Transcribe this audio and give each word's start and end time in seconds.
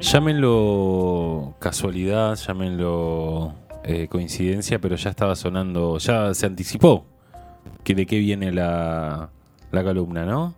Llámenlo 0.00 1.54
casualidad, 1.58 2.36
llámenlo 2.36 3.54
eh, 3.84 4.08
coincidencia, 4.08 4.78
pero 4.78 4.96
ya 4.96 5.10
estaba 5.10 5.34
sonando, 5.34 5.98
ya 5.98 6.34
se 6.34 6.46
anticipó 6.46 7.06
que 7.82 7.94
de 7.94 8.04
qué 8.04 8.18
viene 8.18 8.52
la, 8.52 9.30
la 9.72 9.84
columna, 9.84 10.24
¿no? 10.24 10.54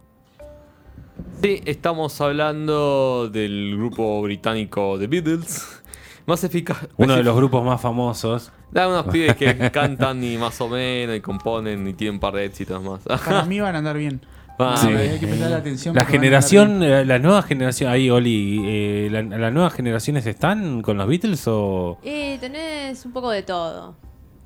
Sí, 1.42 1.62
estamos 1.64 2.20
hablando 2.20 3.28
del 3.28 3.76
grupo 3.76 4.22
británico 4.22 4.96
The 4.98 5.06
Beatles. 5.06 5.82
Más 6.26 6.42
eficaz. 6.44 6.88
Uno 6.96 7.14
de 7.16 7.22
los 7.22 7.34
grupos 7.36 7.64
más 7.64 7.80
famosos. 7.80 8.52
Da 8.70 8.88
unos 8.88 9.06
pibes 9.12 9.36
que 9.36 9.70
cantan 9.70 10.22
y 10.22 10.36
más 10.36 10.60
o 10.60 10.68
menos 10.68 11.16
y 11.16 11.20
componen 11.20 11.86
y 11.88 11.94
tienen 11.94 12.16
un 12.16 12.20
par 12.20 12.34
de 12.34 12.44
éxitos 12.44 12.82
más. 12.82 13.00
Para 13.02 13.44
mí 13.44 13.60
van 13.60 13.74
a 13.76 13.78
andar 13.78 13.96
bien. 13.96 14.20
Ah, 14.58 14.76
Sí. 14.76 14.88
Hay 14.88 15.18
que 15.18 15.26
prestarle 15.26 15.56
atención. 15.56 15.94
La 15.94 16.04
generación, 16.04 16.80
bien. 16.80 16.92
eh, 16.92 17.04
la 17.04 17.18
nueva 17.18 17.42
generación, 17.42 17.90
ahí 17.90 18.10
Oli, 18.10 18.60
eh, 18.64 19.08
la- 19.10 19.22
¿las 19.22 19.52
nuevas 19.52 19.72
generaciones 19.72 20.26
están 20.26 20.82
con 20.82 20.96
los 20.98 21.06
Beatles 21.06 21.44
o...? 21.46 21.98
Y 22.02 22.38
tenés 22.38 23.04
un 23.06 23.12
poco 23.12 23.30
de 23.30 23.42
todo. 23.42 23.94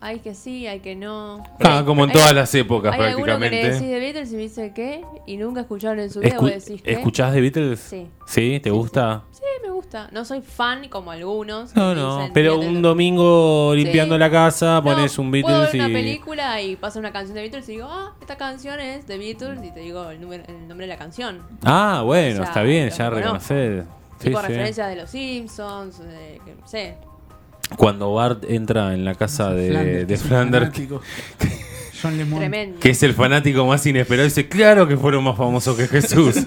Hay 0.05 0.19
que 0.19 0.35
sí, 0.35 0.67
hay 0.67 0.81
que 0.81 0.97
no. 0.97 1.45
Ah, 1.61 1.85
como 1.87 2.03
en 2.03 2.11
Hay- 2.11 2.15
todas 2.17 2.35
las 2.35 2.53
épocas 2.57 2.93
Hay 2.93 2.99
que 2.99 3.05
prácticamente. 3.23 3.57
decís 3.71 3.89
de 3.89 3.99
Beatles 4.01 4.33
y 4.33 4.35
me 4.35 4.43
dice 4.43 4.73
qué 4.75 5.03
y 5.29 5.37
nunca 5.37 5.61
escucharon 5.61 6.01
en 6.01 6.11
su 6.11 6.19
vida. 6.19 6.31
Escu- 6.37 6.41
vos 6.41 6.51
decís 6.67 6.83
¿qué? 6.83 6.93
¿Escuchás 6.93 7.33
de 7.33 7.41
Beatles? 7.41 7.79
Sí. 7.81 8.07
¿Sí? 8.27 8.59
¿Te 8.61 8.71
gusta? 8.71 9.23
Sí, 9.31 9.32
me 9.63 9.71
gusta. 9.71 10.09
No 10.13 10.25
soy 10.25 10.41
fan 10.43 10.89
como 10.89 11.11
algunos. 11.11 11.75
No, 11.77 11.95
no, 11.95 12.17
dicen, 12.19 12.33
pero 12.33 12.59
un 12.59 12.83
domingo 12.83 13.73
limpiando 13.75 14.15
Sí. 14.15 14.19
la 14.21 14.31
casa 14.31 14.75
No, 14.77 14.85
pones 14.85 15.19
un 15.19 15.31
Puedo 15.31 15.47
Beatles 15.47 15.73
ver 15.73 15.81
una 15.83 15.89
y... 15.91 15.93
película 15.93 16.63
y 16.63 16.77
pasa 16.77 16.99
una 16.99 17.13
canción 17.13 17.35
de 17.35 17.43
Beatles 17.43 17.69
y 17.69 17.73
digo, 17.73 17.89
ah, 17.91 18.15
esta 18.21 18.37
canción 18.37 18.81
es 18.81 19.07
de 19.07 19.19
Beatles 19.19 19.61
y 19.65 19.71
te 19.73 19.81
digo 19.81 20.11
el, 20.11 20.21
número- 20.21 20.45
el 20.49 20.69
nombre 20.69 20.87
de 20.87 20.93
la 20.93 20.99
canción. 20.99 21.41
Ah, 21.65 22.03
bueno, 22.05 22.39
Ya, 22.39 22.45
está 22.45 22.63
bien, 22.63 22.91
ya 22.91 23.11
reconozco. 23.11 23.55
reconocer. 23.55 23.85
Sí, 24.19 24.25
tipo 24.29 24.41
sí. 24.41 24.47
referencias 24.47 24.89
de 24.89 24.97
los 24.97 25.11
Simpsons, 25.11 25.99
de, 25.99 26.41
que, 26.45 26.55
no 26.61 26.67
sé. 26.69 26.97
Cuando 27.77 28.13
Bart 28.13 28.45
entra 28.49 28.93
en 28.95 29.05
la 29.05 29.15
casa 29.15 29.51
de, 29.53 29.69
Flanders, 29.71 29.99
de 30.01 30.07
que 30.07 30.15
es 30.15 30.23
un 30.23 30.29
Flanders, 30.29 30.65
fanático. 30.67 31.01
John 32.03 32.19
Lemon. 32.19 32.39
Tremendo. 32.41 32.81
que 32.81 32.91
es 32.91 33.03
el 33.05 33.15
fanático 33.15 33.65
más 33.65 33.87
inesperado, 33.87 34.25
dice, 34.25 34.49
claro 34.49 34.87
que 34.89 34.97
fueron 34.97 35.23
más 35.25 35.37
famosos 35.37 35.77
que 35.77 35.87
Jesús. 35.89 36.37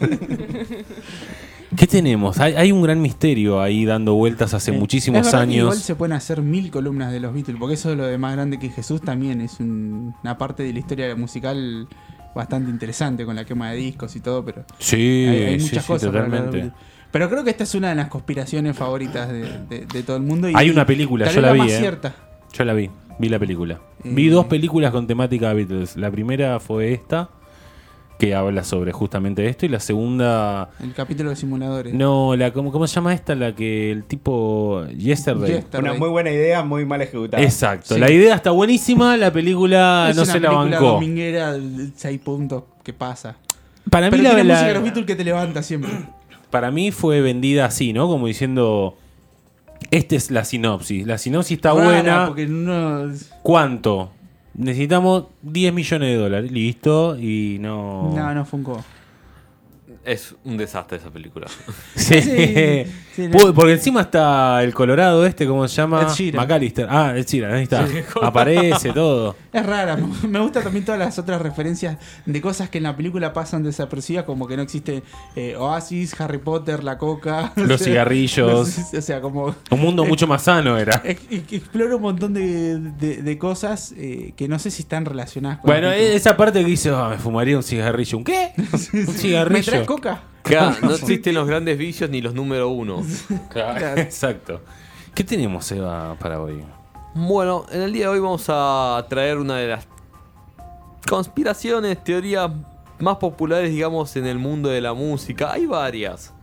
¿Qué 1.77 1.87
tenemos? 1.87 2.39
Hay, 2.39 2.53
hay 2.55 2.71
un 2.71 2.81
gran 2.81 3.01
misterio 3.01 3.61
ahí 3.61 3.85
dando 3.85 4.13
vueltas 4.15 4.53
hace 4.53 4.71
Eh, 4.71 4.77
muchísimos 4.77 5.33
años. 5.33 5.57
Igual 5.63 5.77
se 5.77 5.95
pueden 5.95 6.13
hacer 6.13 6.41
mil 6.41 6.71
columnas 6.71 7.11
de 7.11 7.19
los 7.19 7.33
Beatles, 7.33 7.57
porque 7.59 7.73
eso 7.75 7.91
es 7.91 7.97
lo 7.97 8.05
de 8.05 8.17
más 8.17 8.33
grande 8.33 8.59
que 8.59 8.69
Jesús 8.69 9.01
también 9.01 9.41
es 9.41 9.59
un- 9.59 10.13
una 10.23 10.37
parte 10.37 10.63
de 10.63 10.73
la 10.73 10.79
historia 10.79 11.15
musical 11.15 11.87
bastante 12.35 12.69
interesante 12.69 13.25
con 13.25 13.35
la 13.35 13.45
quema 13.45 13.71
de 13.71 13.77
discos 13.77 14.15
y 14.15 14.19
todo, 14.19 14.43
pero 14.43 14.63
Sí, 14.79 14.95
hay, 14.95 15.43
hay 15.43 15.59
sí, 15.59 15.65
muchas 15.67 15.83
sí, 15.85 15.91
cosas. 15.91 16.11
de 16.11 16.19
totalmente. 16.19 16.71
Pero 17.11 17.29
creo 17.29 17.43
que 17.45 17.49
esta 17.51 17.63
es 17.63 17.73
una 17.75 17.89
de 17.89 17.95
las 17.95 18.09
conspiraciones 18.09 18.75
favoritas 18.75 19.29
de, 19.29 19.41
de- 19.69 19.85
de 19.85 20.03
todo 20.03 20.17
el 20.17 20.23
mundo. 20.23 20.49
Y, 20.49 20.53
Hay 20.55 20.69
una 20.69 20.85
película, 20.85 21.31
yo 21.31 21.39
la 21.41 21.53
vi, 21.53 21.59
más 21.59 21.71
eh. 21.71 21.77
cierta. 21.79 22.13
Yo 22.51 22.65
la 22.65 22.73
vi, 22.73 22.89
vi 23.19 23.29
la 23.29 23.39
película. 23.39 23.79
Eh. 24.03 24.09
Vi 24.13 24.27
dos 24.27 24.45
películas 24.47 24.91
con 24.91 25.07
temática 25.07 25.53
Beatles. 25.53 25.95
La 25.95 26.11
primera 26.11 26.59
fue 26.59 26.91
esta, 26.91 27.29
que 28.17 28.33
habla 28.33 28.63
sobre 28.63 28.91
justamente 28.93 29.45
esto, 29.47 29.65
y 29.65 29.69
la 29.69 29.79
segunda... 29.79 30.69
El 30.81 30.93
capítulo 30.93 31.29
de 31.31 31.35
simuladores. 31.35 31.93
No, 31.93 32.35
la 32.35 32.51
¿cómo, 32.53 32.71
cómo 32.71 32.87
se 32.87 32.95
llama 32.95 33.13
esta? 33.13 33.35
La 33.35 33.53
que 33.53 33.91
el 33.91 34.03
tipo... 34.05 34.85
Yesterday. 34.97 35.51
Yesterday. 35.55 35.89
Una 35.91 35.99
muy 35.99 36.09
buena 36.09 36.31
idea, 36.31 36.63
muy 36.63 36.85
mal 36.85 37.01
ejecutada. 37.01 37.43
Exacto, 37.43 37.95
Sí. 37.95 37.99
la 37.99 38.09
idea 38.09 38.35
está 38.35 38.51
buenísima, 38.51 39.17
la 39.17 39.31
película 39.33 40.07
Es 40.09 40.15
no 40.15 40.23
una 40.23 40.31
se 40.31 40.39
la 40.39 40.49
película 40.49 40.79
bancó. 40.79 40.91
dominguera 40.93 41.53
de 41.53 41.89
6 41.95 42.19
puntos 42.21 42.63
que 42.83 42.93
pasa. 42.93 43.35
Para 43.89 44.07
mí, 44.07 44.11
Pero 44.11 44.23
la, 44.23 44.29
tiene 44.29 44.43
la- 44.45 44.53
música 44.53 44.67
de 44.69 44.73
los 44.75 44.83
Beatles 44.83 45.05
que 45.05 45.15
te 45.15 45.23
levanta 45.23 45.61
siempre. 45.61 45.91
para 46.49 46.71
mí 46.71 46.91
fue 46.91 47.19
vendida 47.21 47.65
así, 47.65 47.91
¿no? 47.91 48.07
Como 48.07 48.27
diciendo, 48.27 48.97
esta 49.91 50.15
es 50.15 50.31
la 50.31 50.45
sinopsis. 50.45 51.05
La 51.05 51.17
sinopsis 51.17 51.57
está 51.57 51.73
Rara, 51.73 51.83
buena. 51.85 52.27
Porque 52.27 52.47
no, 52.47 53.11
¿Cuánto? 53.43 54.11
Necesitamos 54.57 55.25
10 55.41 55.73
millones 55.73 56.09
de 56.09 56.15
dólares. 56.15 56.51
Listo. 56.51 57.17
Y 57.19 57.57
no... 57.59 58.13
no, 58.15 58.33
no 58.33 58.45
funcó. 58.45 58.83
Es 60.03 60.35
un 60.43 60.57
desastre 60.57 60.97
esa 60.97 61.09
película. 61.11 61.47
Sí. 61.95 62.85
Sí, 63.15 63.29
Porque 63.55 63.71
encima 63.73 64.01
está 64.01 64.61
el 64.63 64.73
Colorado 64.73 65.25
este, 65.25 65.47
¿cómo 65.47 65.67
se 65.67 65.75
llama? 65.77 66.05
McAllister. 66.33 66.87
Ah, 66.89 67.13
Ed 67.15 67.25
Sheeran, 67.25 67.53
ahí 67.53 67.63
está. 67.63 67.87
Aparece 68.21 68.91
todo. 68.91 69.35
Es 69.53 69.65
rara. 69.65 69.97
Me 70.27 70.39
gusta 70.39 70.61
también 70.61 70.83
todas 70.83 70.99
las 70.99 71.17
otras 71.17 71.41
referencias 71.41 71.97
de 72.25 72.41
cosas 72.41 72.69
que 72.69 72.79
en 72.79 72.83
la 72.83 72.95
película 72.95 73.31
pasan 73.31 73.63
desapercibidas, 73.63 74.25
como 74.25 74.47
que 74.47 74.57
no 74.57 74.63
existe 74.63 75.03
eh, 75.35 75.55
Oasis, 75.55 76.19
Harry 76.19 76.39
Potter, 76.39 76.83
la 76.83 76.97
coca. 76.97 77.53
Los 77.55 77.79
sea, 77.79 77.87
cigarrillos. 77.87 78.51
los- 78.77 78.93
o 78.93 79.01
sea, 79.01 79.21
como. 79.21 79.55
Un 79.71 79.79
mundo 79.79 80.03
mucho 80.05 80.27
más 80.27 80.43
sano 80.43 80.77
era. 80.77 81.01
ex- 81.05 81.21
ex- 81.29 81.53
Explora 81.53 81.95
un 81.95 82.01
montón 82.01 82.33
de, 82.33 82.79
de- 82.79 83.21
de 83.21 83.37
cosas 83.37 83.93
eh, 83.97 84.33
que 84.35 84.47
no 84.47 84.59
sé 84.59 84.71
si 84.71 84.81
están 84.81 85.05
relacionadas 85.05 85.59
con. 85.59 85.67
Bueno, 85.69 85.89
esa 85.91 86.35
parte 86.35 86.59
que 86.59 86.65
dice, 86.65 86.89
"Ah, 86.93 87.09
me 87.11 87.17
fumaría 87.17 87.55
un 87.55 87.63
cigarrillo. 87.63 88.17
¿Un 88.17 88.23
qué? 88.23 88.51
Un 88.57 88.65
¿Me 89.05 89.05
cigarrillo. 89.13 89.63
traes 89.63 89.87
coca? 89.87 90.23
Claro, 90.45 90.75
no 90.81 90.91
existen 90.93 91.33
los 91.35 91.47
grandes 91.47 91.77
vicios 91.77 92.09
ni 92.09 92.21
los 92.21 92.33
número 92.33 92.69
uno. 92.69 93.03
Claro, 93.49 93.99
Exacto. 93.99 94.61
¿Qué 95.13 95.23
tenemos, 95.23 95.71
Eva, 95.71 96.15
para 96.19 96.41
hoy? 96.41 96.63
Bueno, 97.13 97.65
en 97.71 97.81
el 97.81 97.93
día 97.93 98.03
de 98.05 98.09
hoy 98.09 98.19
vamos 98.19 98.45
a 98.49 99.05
traer 99.09 99.37
una 99.37 99.57
de 99.57 99.67
las 99.69 99.87
conspiraciones, 101.07 102.03
teorías 102.03 102.51
más 102.99 103.17
populares, 103.17 103.71
digamos, 103.71 104.15
en 104.17 104.25
el 104.25 104.37
mundo 104.37 104.69
de 104.69 104.81
la 104.81 104.93
música. 104.93 105.51
Hay 105.53 105.65
varias. 105.65 106.33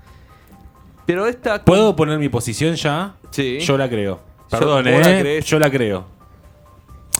Pero 1.04 1.26
esta... 1.26 1.62
¿Puedo 1.62 1.94
poner 1.94 2.18
mi 2.18 2.28
posición 2.28 2.74
ya? 2.76 3.14
Sí. 3.30 3.58
Yo 3.60 3.76
la 3.76 3.88
creo. 3.88 4.20
Perdón, 4.48 4.86
¿eh? 4.88 5.40
Yo 5.44 5.58
la 5.58 5.70
creo. 5.70 6.06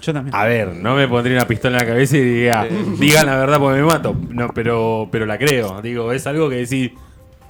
Yo 0.03 0.13
también. 0.13 0.35
A 0.37 0.45
ver, 0.45 0.75
no 0.75 0.95
me 0.97 1.07
pondría 1.09 1.37
una 1.39 1.47
pistola 1.47 1.79
en 1.79 1.87
la 1.87 1.93
cabeza 1.93 2.17
y 2.17 2.21
diría, 2.21 2.69
digan 2.99 3.25
la 3.27 3.37
verdad 3.37 3.59
porque 3.59 3.81
me 3.81 3.87
mato. 3.87 4.15
No, 4.31 4.49
pero, 4.53 5.09
pero 5.11 5.25
la 5.27 5.39
creo. 5.39 5.81
Digo, 5.81 6.13
es 6.13 6.27
algo 6.27 6.49
que 6.51 6.57
decir, 6.57 6.95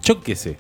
yo 0.03 0.21
qué 0.21 0.37
sé. 0.37 0.59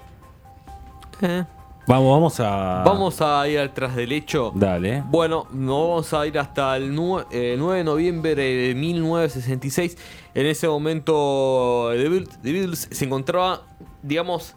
Eh, 1.21 1.45
Vamos, 1.87 2.13
vamos 2.13 2.41
a. 2.41 2.83
Vamos 2.87 3.21
a 3.21 3.47
ir 3.49 3.59
al 3.59 3.75
tras 3.75 3.97
del 3.97 4.13
hecho. 4.13 4.53
Dale. 4.55 5.03
Bueno, 5.09 5.49
nos 5.53 5.89
vamos 5.89 6.15
a 6.15 6.27
ir 6.29 6.39
hasta 6.39 6.77
el 6.77 6.95
nue- 6.97 7.27
eh, 7.33 7.57
9 7.59 7.79
de 7.79 7.85
noviembre 7.85 8.35
de 8.37 8.73
1966. 8.77 9.99
En 10.33 10.47
ese 10.47 10.69
momento, 10.69 11.89
The 11.93 12.09
Beatles, 12.09 12.39
The 12.41 12.53
Beatles 12.53 12.89
se 12.91 13.05
encontraba, 13.05 13.63
digamos, 14.01 14.55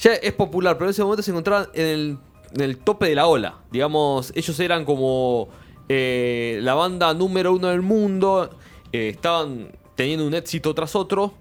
ya 0.00 0.14
es 0.14 0.32
popular, 0.32 0.76
pero 0.76 0.86
en 0.86 0.90
ese 0.92 1.02
momento 1.02 1.22
se 1.24 1.32
encontraban 1.32 1.66
en 1.74 1.86
el, 1.86 2.18
en 2.54 2.60
el 2.60 2.78
tope 2.78 3.06
de 3.08 3.16
la 3.16 3.26
ola. 3.26 3.56
Digamos, 3.72 4.32
ellos 4.36 4.58
eran 4.60 4.84
como 4.84 5.48
eh, 5.88 6.58
la 6.62 6.74
banda 6.74 7.12
número 7.14 7.54
uno 7.54 7.68
del 7.68 7.82
mundo, 7.82 8.50
eh, 8.92 9.10
estaban 9.10 9.68
teniendo 9.94 10.26
un 10.26 10.34
éxito 10.34 10.74
tras 10.74 10.94
otro. 10.96 11.34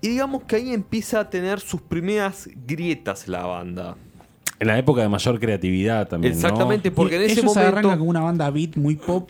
Y 0.00 0.08
digamos 0.08 0.44
que 0.44 0.56
ahí 0.56 0.72
empieza 0.72 1.20
a 1.20 1.30
tener 1.30 1.60
sus 1.60 1.80
primeras 1.80 2.48
grietas 2.66 3.28
la 3.28 3.46
banda. 3.46 3.96
En 4.58 4.68
la 4.68 4.78
época 4.78 5.02
de 5.02 5.08
mayor 5.08 5.38
creatividad 5.38 6.08
también. 6.08 6.32
¿no? 6.32 6.38
Exactamente, 6.38 6.90
porque 6.90 7.16
en 7.16 7.22
ese 7.22 7.40
ellos 7.40 7.56
arrancan 7.56 7.82
momento... 7.82 7.98
como 7.98 8.10
una 8.10 8.20
banda 8.20 8.50
beat 8.50 8.76
muy 8.76 8.96
pop 8.96 9.28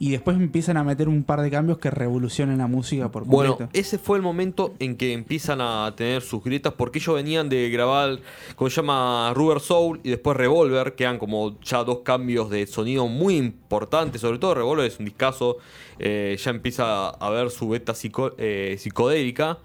y 0.00 0.10
después 0.12 0.36
empiezan 0.36 0.76
a 0.76 0.84
meter 0.84 1.08
un 1.08 1.24
par 1.24 1.40
de 1.40 1.50
cambios 1.50 1.78
que 1.78 1.90
revolucionan 1.90 2.58
la 2.58 2.68
música 2.68 3.10
por 3.10 3.24
Bueno, 3.24 3.56
completo. 3.56 3.78
ese 3.78 3.98
fue 3.98 4.16
el 4.16 4.22
momento 4.22 4.74
en 4.78 4.96
que 4.96 5.12
empiezan 5.12 5.60
a 5.60 5.92
tener 5.96 6.22
sus 6.22 6.42
grietas 6.44 6.72
porque 6.74 6.98
ellos 7.00 7.16
venían 7.16 7.48
de 7.48 7.68
grabar, 7.70 8.20
como 8.54 8.70
se 8.70 8.76
llama, 8.76 9.32
Rubber 9.34 9.58
Soul 9.60 9.98
y 10.04 10.10
después 10.10 10.36
Revolver, 10.36 10.94
que 10.94 11.02
eran 11.04 11.18
como 11.18 11.58
ya 11.62 11.82
dos 11.82 12.00
cambios 12.04 12.48
de 12.48 12.66
sonido 12.68 13.08
muy 13.08 13.36
importantes, 13.36 14.20
sobre 14.20 14.38
todo 14.38 14.54
Revolver 14.54 14.86
es 14.86 14.98
un 15.00 15.04
discazo, 15.06 15.56
eh, 15.98 16.36
ya 16.42 16.50
empieza 16.52 17.08
a 17.08 17.30
ver 17.30 17.50
su 17.50 17.68
beta 17.68 17.92
psico- 17.92 18.34
eh, 18.38 18.76
psicodélica. 18.78 19.58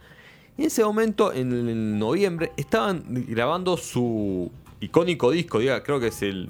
Y 0.58 0.62
en 0.62 0.68
ese 0.68 0.84
momento, 0.84 1.32
en, 1.32 1.52
el 1.52 2.00
noviembre, 2.00 2.52
estaban 2.58 3.04
grabando 3.28 3.78
su 3.78 4.52
icónico 4.80 5.30
disco, 5.32 5.60
diga, 5.60 5.84
creo 5.84 6.00
que 6.00 6.08
es 6.08 6.22
el 6.24 6.50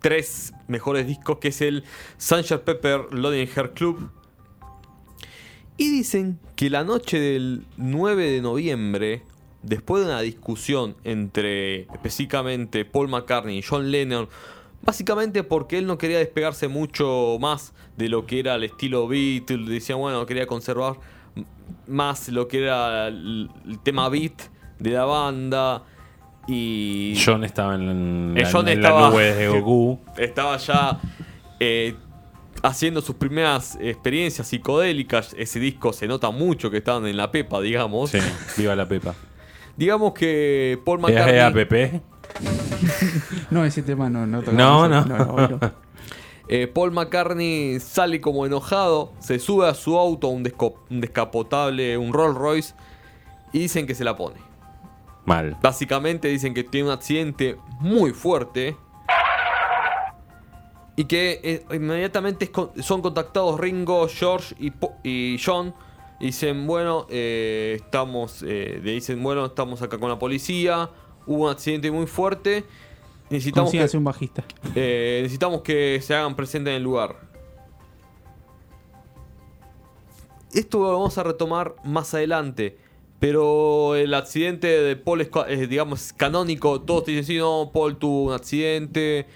3 0.00 0.54
mejores 0.68 1.06
discos, 1.06 1.38
que 1.38 1.48
es 1.48 1.60
el 1.60 1.84
Sunshine 2.18 2.60
Pepper 2.60 3.12
Loading 3.12 3.48
Hair 3.54 3.72
Club. 3.72 4.10
Y 5.76 5.90
dicen 5.90 6.38
que 6.54 6.70
la 6.70 6.84
noche 6.84 7.18
del 7.18 7.66
9 7.76 8.30
de 8.30 8.40
noviembre, 8.40 9.22
después 9.62 10.04
de 10.04 10.10
una 10.10 10.20
discusión 10.20 10.96
entre 11.04 11.82
específicamente 11.82 12.84
Paul 12.84 13.08
McCartney 13.08 13.58
y 13.58 13.62
John 13.62 13.90
Lennon, 13.90 14.28
básicamente 14.82 15.42
porque 15.42 15.78
él 15.78 15.86
no 15.86 15.98
quería 15.98 16.18
despegarse 16.18 16.68
mucho 16.68 17.36
más 17.40 17.74
de 17.96 18.08
lo 18.08 18.26
que 18.26 18.38
era 18.38 18.54
el 18.54 18.64
estilo 18.64 19.08
Beatles, 19.08 19.68
decía, 19.68 19.96
bueno, 19.96 20.24
quería 20.24 20.46
conservar 20.46 20.98
más 21.86 22.28
lo 22.28 22.48
que 22.48 22.62
era 22.62 23.08
el 23.08 23.50
tema 23.82 24.08
beat 24.08 24.40
de 24.78 24.90
la 24.90 25.04
banda. 25.04 25.82
Y 26.46 27.18
John 27.24 27.44
estaba 27.44 27.74
en, 27.74 28.34
Eh, 28.36 28.42
la, 28.42 28.50
John 28.50 28.68
en 28.68 28.80
la 28.82 28.88
estaba- 28.88 29.10
nube 29.10 29.34
de 29.34 29.48
Goku. 29.60 29.98
estaba 30.16 30.56
ya 30.58 31.00
eh, 31.58 31.94
haciendo 32.62 33.00
sus 33.02 33.16
primeras 33.16 33.76
experiencias 33.80 34.46
psicodélicas. 34.46 35.34
Ese 35.38 35.58
disco 35.58 35.92
se 35.92 36.06
nota 36.06 36.30
mucho 36.30 36.70
que 36.70 36.78
estaban 36.78 37.06
en 37.06 37.16
la 37.16 37.30
pepa, 37.32 37.60
digamos. 37.60 38.10
Sí, 38.10 38.18
viva 38.56 38.76
la 38.76 38.86
Pepa. 38.86 39.14
Digamos 39.76 40.14
que 40.14 40.78
Paul 40.86 41.00
¿Es 41.00 41.02
McCartney. 41.02 41.38
APP? 41.62 42.02
No, 43.50 43.64
ese 43.64 43.82
tema 43.82 44.08
no, 44.10 44.26
no 44.26 44.42
No, 44.42 44.88
no. 44.88 45.04
no. 45.04 45.60
Eh, 46.48 46.66
Paul 46.68 46.92
McCartney 46.92 47.80
sale 47.80 48.20
como 48.20 48.46
enojado, 48.46 49.12
se 49.18 49.38
sube 49.38 49.68
a 49.68 49.74
su 49.74 49.98
auto, 49.98 50.28
un, 50.28 50.44
desco- 50.44 50.76
un 50.90 51.00
descapotable, 51.00 51.98
un 51.98 52.12
Rolls 52.12 52.36
Royce, 52.38 52.74
y 53.52 53.58
dicen 53.60 53.86
que 53.86 53.94
se 53.94 54.04
la 54.04 54.16
pone. 54.16 54.36
Mal. 55.26 55.56
Básicamente 55.60 56.28
dicen 56.28 56.54
que 56.54 56.64
tiene 56.64 56.88
un 56.88 56.94
accidente 56.94 57.56
muy 57.80 58.12
fuerte 58.12 58.76
y 60.94 61.04
que 61.04 61.40
eh, 61.42 61.66
inmediatamente 61.74 62.50
con- 62.50 62.70
son 62.82 63.02
contactados 63.02 63.58
Ringo, 63.60 64.08
George 64.08 64.54
y, 64.58 64.70
Po- 64.70 64.94
y 65.02 65.38
John. 65.44 65.74
Y 66.18 66.26
dicen, 66.26 66.66
bueno, 66.66 67.06
eh, 67.10 67.74
estamos, 67.78 68.42
eh, 68.42 68.80
le 68.82 68.92
dicen, 68.92 69.22
bueno, 69.22 69.44
estamos 69.44 69.82
acá 69.82 69.98
con 69.98 70.08
la 70.08 70.18
policía, 70.18 70.88
hubo 71.26 71.44
un 71.44 71.50
accidente 71.50 71.90
muy 71.90 72.06
fuerte, 72.06 72.64
necesitamos 73.28 73.70
que, 73.70 73.76
Consígase 73.78 73.98
un 73.98 74.04
bajista. 74.04 74.42
eh, 74.74 75.18
necesitamos 75.22 75.60
que 75.60 76.00
se 76.00 76.14
hagan 76.14 76.34
presentes 76.34 76.70
en 76.70 76.76
el 76.78 76.82
lugar. 76.84 77.16
Esto 80.54 80.78
lo 80.78 80.92
vamos 80.92 81.18
a 81.18 81.22
retomar 81.22 81.74
más 81.84 82.14
adelante. 82.14 82.78
Pero 83.18 83.94
el 83.94 84.12
accidente 84.14 84.66
de 84.66 84.96
Paul 84.96 85.22
es, 85.22 85.30
es, 85.48 85.68
digamos, 85.68 86.12
canónico. 86.12 86.82
Todos 86.82 87.04
te 87.04 87.12
dicen, 87.12 87.24
sí, 87.24 87.38
no, 87.38 87.70
Paul 87.72 87.96
tuvo 87.96 88.24
un 88.24 88.32
accidente. 88.34 89.26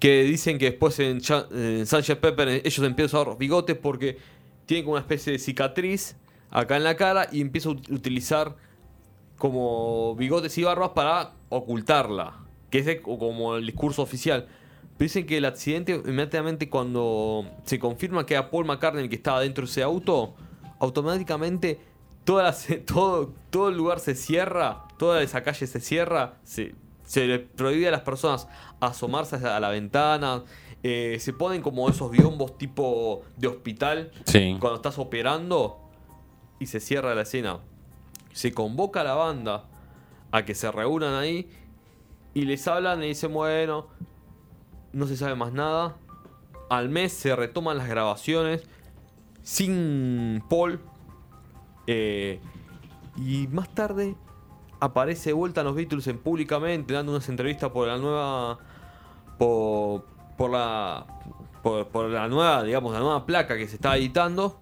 Que 0.00 0.22
dicen 0.22 0.58
que 0.58 0.66
después 0.66 0.98
en, 1.00 1.20
en 1.52 1.86
Sgt. 1.86 2.14
Pepper 2.20 2.48
eh, 2.48 2.62
ellos 2.64 2.86
empiezan 2.86 3.18
a 3.18 3.22
usar 3.22 3.38
bigotes 3.38 3.76
porque 3.76 4.16
tienen 4.64 4.84
como 4.84 4.92
una 4.92 5.00
especie 5.00 5.32
de 5.32 5.40
cicatriz 5.40 6.14
acá 6.50 6.76
en 6.76 6.84
la 6.84 6.94
cara 6.96 7.28
y 7.32 7.40
empieza 7.40 7.68
a 7.68 7.72
ut- 7.72 7.90
utilizar 7.92 8.54
como 9.36 10.14
bigotes 10.16 10.56
y 10.58 10.62
barbas 10.62 10.90
para 10.90 11.32
ocultarla. 11.48 12.44
Que 12.70 12.78
es 12.78 13.00
como 13.00 13.56
el 13.56 13.66
discurso 13.66 14.02
oficial. 14.02 14.46
Pero 14.96 15.06
dicen 15.06 15.26
que 15.26 15.38
el 15.38 15.44
accidente, 15.46 16.00
inmediatamente 16.04 16.68
cuando 16.68 17.46
se 17.64 17.78
confirma 17.78 18.26
que 18.26 18.34
era 18.34 18.50
Paul 18.50 18.66
McCartney 18.66 19.04
el 19.04 19.08
que 19.08 19.16
estaba 19.16 19.40
dentro 19.40 19.64
de 19.64 19.70
ese 19.70 19.82
auto, 19.82 20.34
automáticamente 20.78 21.80
toda 22.28 22.42
la 22.42 22.52
se- 22.52 22.76
todo, 22.76 23.32
todo 23.48 23.70
el 23.70 23.76
lugar 23.78 24.00
se 24.00 24.14
cierra, 24.14 24.84
toda 24.98 25.22
esa 25.22 25.42
calle 25.42 25.66
se 25.66 25.80
cierra, 25.80 26.34
se, 26.44 26.74
se 27.04 27.26
le 27.26 27.38
prohíbe 27.38 27.88
a 27.88 27.90
las 27.90 28.02
personas 28.02 28.46
asomarse 28.80 29.36
a 29.36 29.58
la 29.58 29.70
ventana, 29.70 30.44
eh, 30.82 31.16
se 31.20 31.32
ponen 31.32 31.62
como 31.62 31.88
esos 31.88 32.10
biombos 32.10 32.58
tipo 32.58 33.22
de 33.38 33.48
hospital 33.48 34.10
Sí. 34.26 34.58
cuando 34.60 34.76
estás 34.76 34.98
operando 34.98 35.80
y 36.60 36.66
se 36.66 36.80
cierra 36.80 37.14
la 37.14 37.22
escena. 37.22 37.60
Se 38.34 38.52
convoca 38.52 39.00
a 39.00 39.04
la 39.04 39.14
banda 39.14 39.64
a 40.30 40.44
que 40.44 40.54
se 40.54 40.70
reúnan 40.70 41.14
ahí 41.14 41.48
y 42.34 42.42
les 42.42 42.68
hablan 42.68 43.02
y 43.02 43.06
dicen, 43.08 43.32
bueno, 43.32 43.86
no 44.92 45.06
se 45.06 45.16
sabe 45.16 45.34
más 45.34 45.54
nada. 45.54 45.96
Al 46.68 46.90
mes 46.90 47.14
se 47.14 47.34
retoman 47.34 47.78
las 47.78 47.88
grabaciones 47.88 48.64
sin 49.42 50.42
Paul. 50.50 50.78
Eh, 51.90 52.38
y 53.16 53.48
más 53.48 53.74
tarde 53.74 54.14
aparece 54.78 55.30
de 55.30 55.32
vuelta 55.32 55.62
a 55.62 55.64
los 55.64 55.74
Beatles 55.74 56.06
en 56.06 56.18
públicamente 56.18 56.92
dando 56.92 57.12
unas 57.12 57.26
entrevistas 57.30 57.70
por 57.70 57.88
la 57.88 57.96
nueva 57.96 58.58
por, 59.38 60.04
por 60.36 60.50
la 60.50 61.06
por, 61.62 61.88
por 61.88 62.10
la 62.10 62.28
nueva 62.28 62.62
digamos 62.62 62.92
la 62.92 63.00
nueva 63.00 63.24
placa 63.24 63.56
que 63.56 63.66
se 63.66 63.76
está 63.76 63.96
editando. 63.96 64.60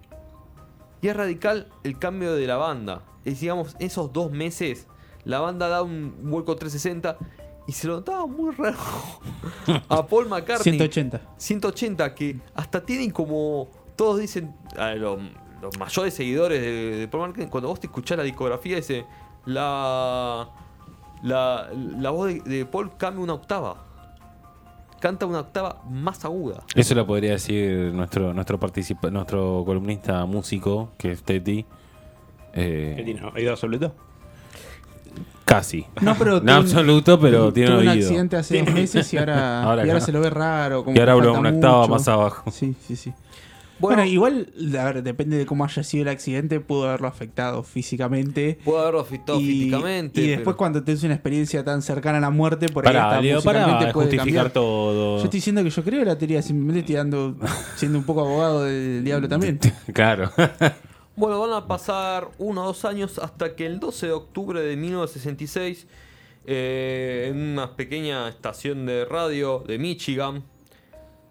Y 1.01 1.09
es 1.09 1.17
radical 1.17 1.67
el 1.83 1.99
cambio 1.99 2.33
de 2.33 2.47
la 2.47 2.55
banda. 2.55 3.01
Es 3.25 3.41
digamos 3.41 3.75
esos 3.79 4.13
dos 4.13 4.31
meses 4.31 4.87
la 5.25 5.41
banda 5.41 5.67
da 5.67 5.83
un 5.83 6.15
vuelco 6.31 6.55
360 6.55 7.17
y 7.67 7.73
se 7.73 7.87
lo 7.87 7.95
notaba 7.95 8.25
muy 8.25 8.55
raro 8.55 8.77
a 9.89 10.07
Paul 10.07 10.29
McCartney. 10.29 10.77
180. 10.77 11.21
180 11.35 12.15
que 12.15 12.39
hasta 12.55 12.85
tienen 12.85 13.11
como 13.11 13.67
todos 13.97 14.21
dicen 14.21 14.55
a 14.77 14.91
los, 14.91 15.19
los 15.61 15.77
mayores 15.79 16.13
seguidores 16.13 16.61
de, 16.61 16.97
de 16.97 17.07
Paul 17.07 17.23
McCartney 17.29 17.47
cuando 17.49 17.69
vos 17.69 17.79
te 17.79 17.87
escuchás 17.87 18.17
la 18.17 18.23
discografía 18.23 18.75
dice 18.77 19.05
la 19.45 20.47
la, 21.23 21.67
la 21.73 22.09
voz 22.11 22.27
de, 22.27 22.41
de 22.41 22.65
Paul 22.65 22.91
cambia 22.97 23.23
una 23.23 23.33
octava 23.33 23.83
canta 24.99 25.25
una 25.25 25.39
octava 25.41 25.81
más 25.89 26.23
aguda 26.25 26.63
Eso 26.75 26.93
lo 26.95 27.05
podría 27.07 27.31
decir 27.31 27.91
nuestro 27.93 28.33
nuestro 28.33 28.59
participa 28.59 29.09
nuestro 29.09 29.63
columnista 29.65 30.25
músico, 30.25 30.91
que 30.97 31.11
es 31.11 31.23
Teti. 31.23 31.65
Eh, 32.53 32.93
¿Qué 32.97 33.03
tiene? 33.03 33.21
¿Oído 33.35 33.51
absoluto? 33.51 33.93
casi. 35.45 35.85
No, 36.01 36.15
pero 36.15 36.33
No 36.41 36.41
un- 36.41 36.49
absoluto, 36.49 37.19
pero 37.19 37.53
tiene 37.53 37.71
un 37.71 37.81
un 37.83 37.87
oído. 37.87 37.91
accidente 38.07 38.35
hace 38.35 38.59
dos 38.63 38.73
meses 38.73 39.13
y 39.13 39.17
ahora, 39.17 39.63
Ahora 39.63 39.85
y 39.85 39.89
ahora 39.89 40.01
se 40.01 40.11
lo 40.11 40.19
ve 40.21 40.29
raro. 40.29 40.83
Como 40.83 40.95
Y 40.95 40.99
ahora 40.99 41.13
habla 41.13 41.31
una 41.31 41.49
octava 41.49 41.79
mucho. 41.81 41.89
más 41.91 42.07
abajo. 42.07 42.51
Sí, 42.51 42.75
sí, 42.85 42.95
sí. 42.95 43.13
Bueno. 43.79 43.97
Bueno, 43.97 44.05
igual, 44.11 44.51
a 44.79 44.85
ver, 44.85 45.03
depende 45.03 45.37
de 45.37 45.45
cómo 45.45 45.63
haya 45.63 45.83
sido 45.83 46.01
el 46.03 46.09
accidente, 46.09 46.59
pudo 46.59 46.87
haberlo 46.87 47.07
afectado 47.07 47.61
físicamente. 47.63 48.57
puede 48.65 48.79
haberlo 48.81 48.99
afectado 49.01 49.39
Y, 49.39 49.45
físicamente 49.45 50.19
y 50.21 50.27
después 50.29 50.45
pero- 50.45 50.57
cuando 50.57 50.83
tenés 50.83 51.03
una 51.03 51.13
experiencia 51.13 51.63
tan 51.63 51.81
cercana 51.83 52.17
a 52.17 52.21
la 52.21 52.29
muerte, 52.31 52.69
por 52.69 52.87
ahí 52.87 52.93
Pará, 52.93 53.09
hasta 53.09 53.21
Leo, 53.21 53.41
pará, 53.43 53.65
puede 53.77 53.91
justificar 53.93 54.25
cambiar. 54.25 54.49
todo. 54.51 55.17
Yo 55.19 55.23
estoy 55.25 55.37
diciendo 55.37 55.63
que 55.63 55.69
yo 55.69 55.83
creo 55.83 56.03
la 56.05 56.17
teoría, 56.17 56.41
simplemente 56.41 56.79
estoy 56.79 56.95
dando, 56.95 57.35
siendo 57.75 57.99
un 57.99 58.03
poco 58.03 58.21
abogado 58.21 58.63
del 58.63 59.03
diablo 59.03 59.27
también. 59.27 59.59
Claro. 59.93 60.31
Bueno, 61.15 61.39
van 61.39 61.53
a 61.53 61.67
pasar 61.67 62.29
uno 62.37 62.61
o 62.63 62.67
dos 62.67 62.85
años 62.85 63.17
hasta 63.17 63.55
que 63.55 63.65
el 63.65 63.79
12 63.79 64.05
de 64.05 64.11
octubre 64.11 64.61
de 64.61 64.75
1966, 64.77 65.87
eh, 66.45 67.27
en 67.31 67.37
una 67.53 67.75
pequeña 67.75 68.29
estación 68.29 68.85
de 68.85 69.03
radio 69.05 69.63
de 69.67 69.79
Michigan, 69.79 70.43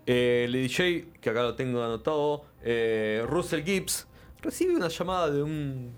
el 0.06 0.52
DJ, 0.52 1.08
que 1.20 1.30
acá 1.30 1.42
lo 1.42 1.54
tengo 1.54 1.82
anotado, 1.82 2.44
eh, 2.62 3.24
Russell 3.28 3.62
Gibbs, 3.64 4.06
recibe 4.40 4.74
una 4.76 4.88
llamada 4.88 5.30
de 5.30 5.42
un, 5.42 5.90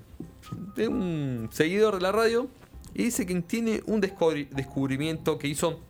de 0.75 0.89
un 0.89 1.49
seguidor 1.53 1.95
de 1.97 2.01
la 2.01 2.13
radio 2.13 2.49
y 2.95 3.05
dice 3.05 3.27
que 3.27 3.39
tiene 3.43 3.83
un 3.87 4.01
descubri- 4.01 4.49
descubrimiento 4.49 5.39
que 5.39 5.49
hizo 5.49 5.81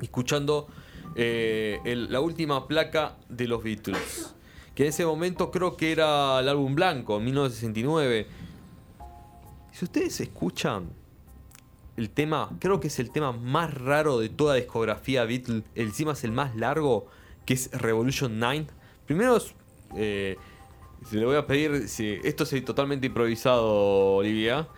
escuchando 0.00 0.66
eh, 1.14 1.78
la 2.08 2.20
última 2.20 2.66
placa 2.66 3.16
de 3.28 3.46
los 3.46 3.62
Beatles. 3.62 4.34
Que 4.74 4.84
en 4.84 4.88
ese 4.88 5.04
momento 5.04 5.50
creo 5.50 5.76
que 5.76 5.92
era 5.92 6.40
el 6.40 6.48
álbum 6.48 6.74
blanco, 6.74 7.18
en 7.18 7.24
1969. 7.26 8.26
Si 9.72 9.84
ustedes 9.84 10.20
escuchan 10.20 10.88
el 11.96 12.10
tema, 12.10 12.50
creo 12.58 12.80
que 12.80 12.88
es 12.88 12.98
el 12.98 13.10
tema 13.10 13.32
más 13.32 13.72
raro 13.74 14.18
de 14.18 14.30
toda 14.30 14.54
discografía 14.54 15.24
Beatles, 15.24 15.62
encima 15.74 16.12
es 16.12 16.24
el 16.24 16.32
más 16.32 16.56
largo, 16.56 17.06
que 17.44 17.54
es 17.54 17.70
Revolution 17.72 18.38
9. 18.38 18.66
Primero 19.06 19.38
eh, 19.96 20.36
se 21.08 21.16
le 21.16 21.24
voy 21.24 21.36
a 21.36 21.46
pedir, 21.46 21.88
si, 21.88 22.18
esto 22.24 22.44
es 22.44 22.64
totalmente 22.64 23.06
improvisado, 23.06 24.14
Olivia. 24.16 24.68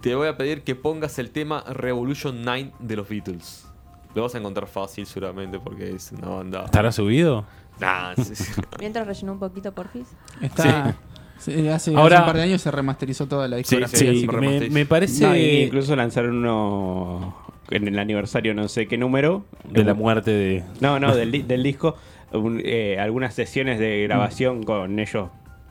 Te 0.00 0.14
voy 0.14 0.28
a 0.28 0.36
pedir 0.36 0.62
que 0.62 0.74
pongas 0.74 1.18
el 1.18 1.30
tema 1.30 1.62
Revolution 1.68 2.42
9 2.44 2.72
de 2.78 2.96
los 2.96 3.08
Beatles. 3.08 3.66
Lo 4.14 4.22
vas 4.22 4.34
a 4.34 4.38
encontrar 4.38 4.66
fácil 4.68 5.04
seguramente 5.06 5.58
porque 5.60 5.90
es 5.94 6.12
una 6.12 6.28
banda... 6.28 6.64
¿Estará 6.64 6.90
subido? 6.90 7.44
Nah, 7.78 8.14
sí, 8.16 8.34
sí. 8.34 8.52
Mientras 8.78 9.06
rellenó 9.06 9.32
un 9.32 9.38
poquito, 9.38 9.72
porfis. 9.74 10.06
Está, 10.40 10.96
se- 11.36 11.70
hace, 11.70 11.94
Ahora- 11.94 12.16
hace 12.16 12.22
un 12.22 12.26
par 12.26 12.36
de 12.36 12.42
años 12.44 12.62
se 12.62 12.70
remasterizó 12.70 13.26
toda 13.26 13.46
la 13.48 13.58
discografía. 13.58 13.98
sí, 13.98 14.20
Sí, 14.20 14.70
me, 14.70 14.86
parece 14.86 15.26
No, 15.26 15.36
incluso 15.36 15.94
lanzaron 15.94 16.36
uno 16.36 17.36
en 17.70 17.88
el 17.88 17.98
aniversario, 17.98 18.54
no 18.54 18.68
sé 18.68 18.86
qué 18.86 18.96
número. 18.98 19.44
de 19.68 19.84
la 19.84 19.94
muerte 19.94 20.30
de. 20.30 20.62
No, 20.80 20.98
no, 21.00 21.14
del, 21.14 21.46
del 21.46 21.62
disco. 21.62 21.96
un- 22.32 22.60
eh, 22.64 22.98
algunas 23.00 23.34
sesiones 23.34 23.78
de 23.78 24.02
grabación 24.02 24.62
con 24.64 24.98
ellos 24.98 25.28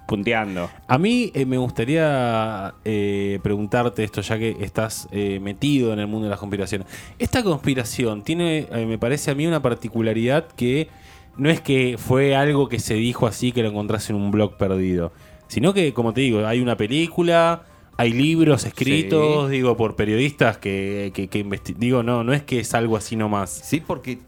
punteando. 0.07 0.69
A 0.87 0.97
mí 0.97 1.31
eh, 1.33 1.45
me 1.45 1.57
gustaría 1.57 2.75
eh, 2.85 3.39
preguntarte 3.41 4.03
esto, 4.03 4.21
ya 4.21 4.37
que 4.37 4.55
estás 4.61 5.07
eh, 5.11 5.39
metido 5.41 5.93
en 5.93 5.99
el 5.99 6.07
mundo 6.07 6.25
de 6.25 6.29
las 6.29 6.39
conspiraciones. 6.39 6.87
Esta 7.17 7.43
conspiración 7.43 8.23
tiene, 8.23 8.67
me 8.87 8.97
parece 8.99 9.31
a 9.31 9.35
mí, 9.35 9.47
una 9.47 9.61
particularidad 9.61 10.47
que 10.55 10.89
no 11.37 11.49
es 11.49 11.59
que 11.59 11.95
fue 11.97 12.35
algo 12.35 12.69
que 12.69 12.79
se 12.79 12.93
dijo 12.93 13.25
así 13.27 13.51
que 13.51 13.63
lo 13.63 13.69
encontrás 13.69 14.09
en 14.09 14.15
un 14.15 14.29
blog 14.31 14.57
perdido, 14.57 15.11
sino 15.47 15.73
que, 15.73 15.91
como 15.93 16.13
te 16.13 16.21
digo, 16.21 16.45
hay 16.45 16.59
una 16.61 16.77
película, 16.77 17.63
hay 17.97 18.11
libros 18.13 18.65
escritos, 18.65 19.45
Sí. 19.49 19.51
digo, 19.55 19.77
por 19.77 19.95
periodistas 19.95 20.57
que, 20.57 21.11
que, 21.13 21.27
que 21.27 21.43
Digo, 21.77 22.03
no, 22.03 22.23
no 22.23 22.33
es 22.33 22.43
que 22.43 22.59
es 22.59 22.73
algo 22.73 22.97
así 22.97 23.15
nomás. 23.15 23.49
Sí, 23.49 23.79
porque 23.79 24.19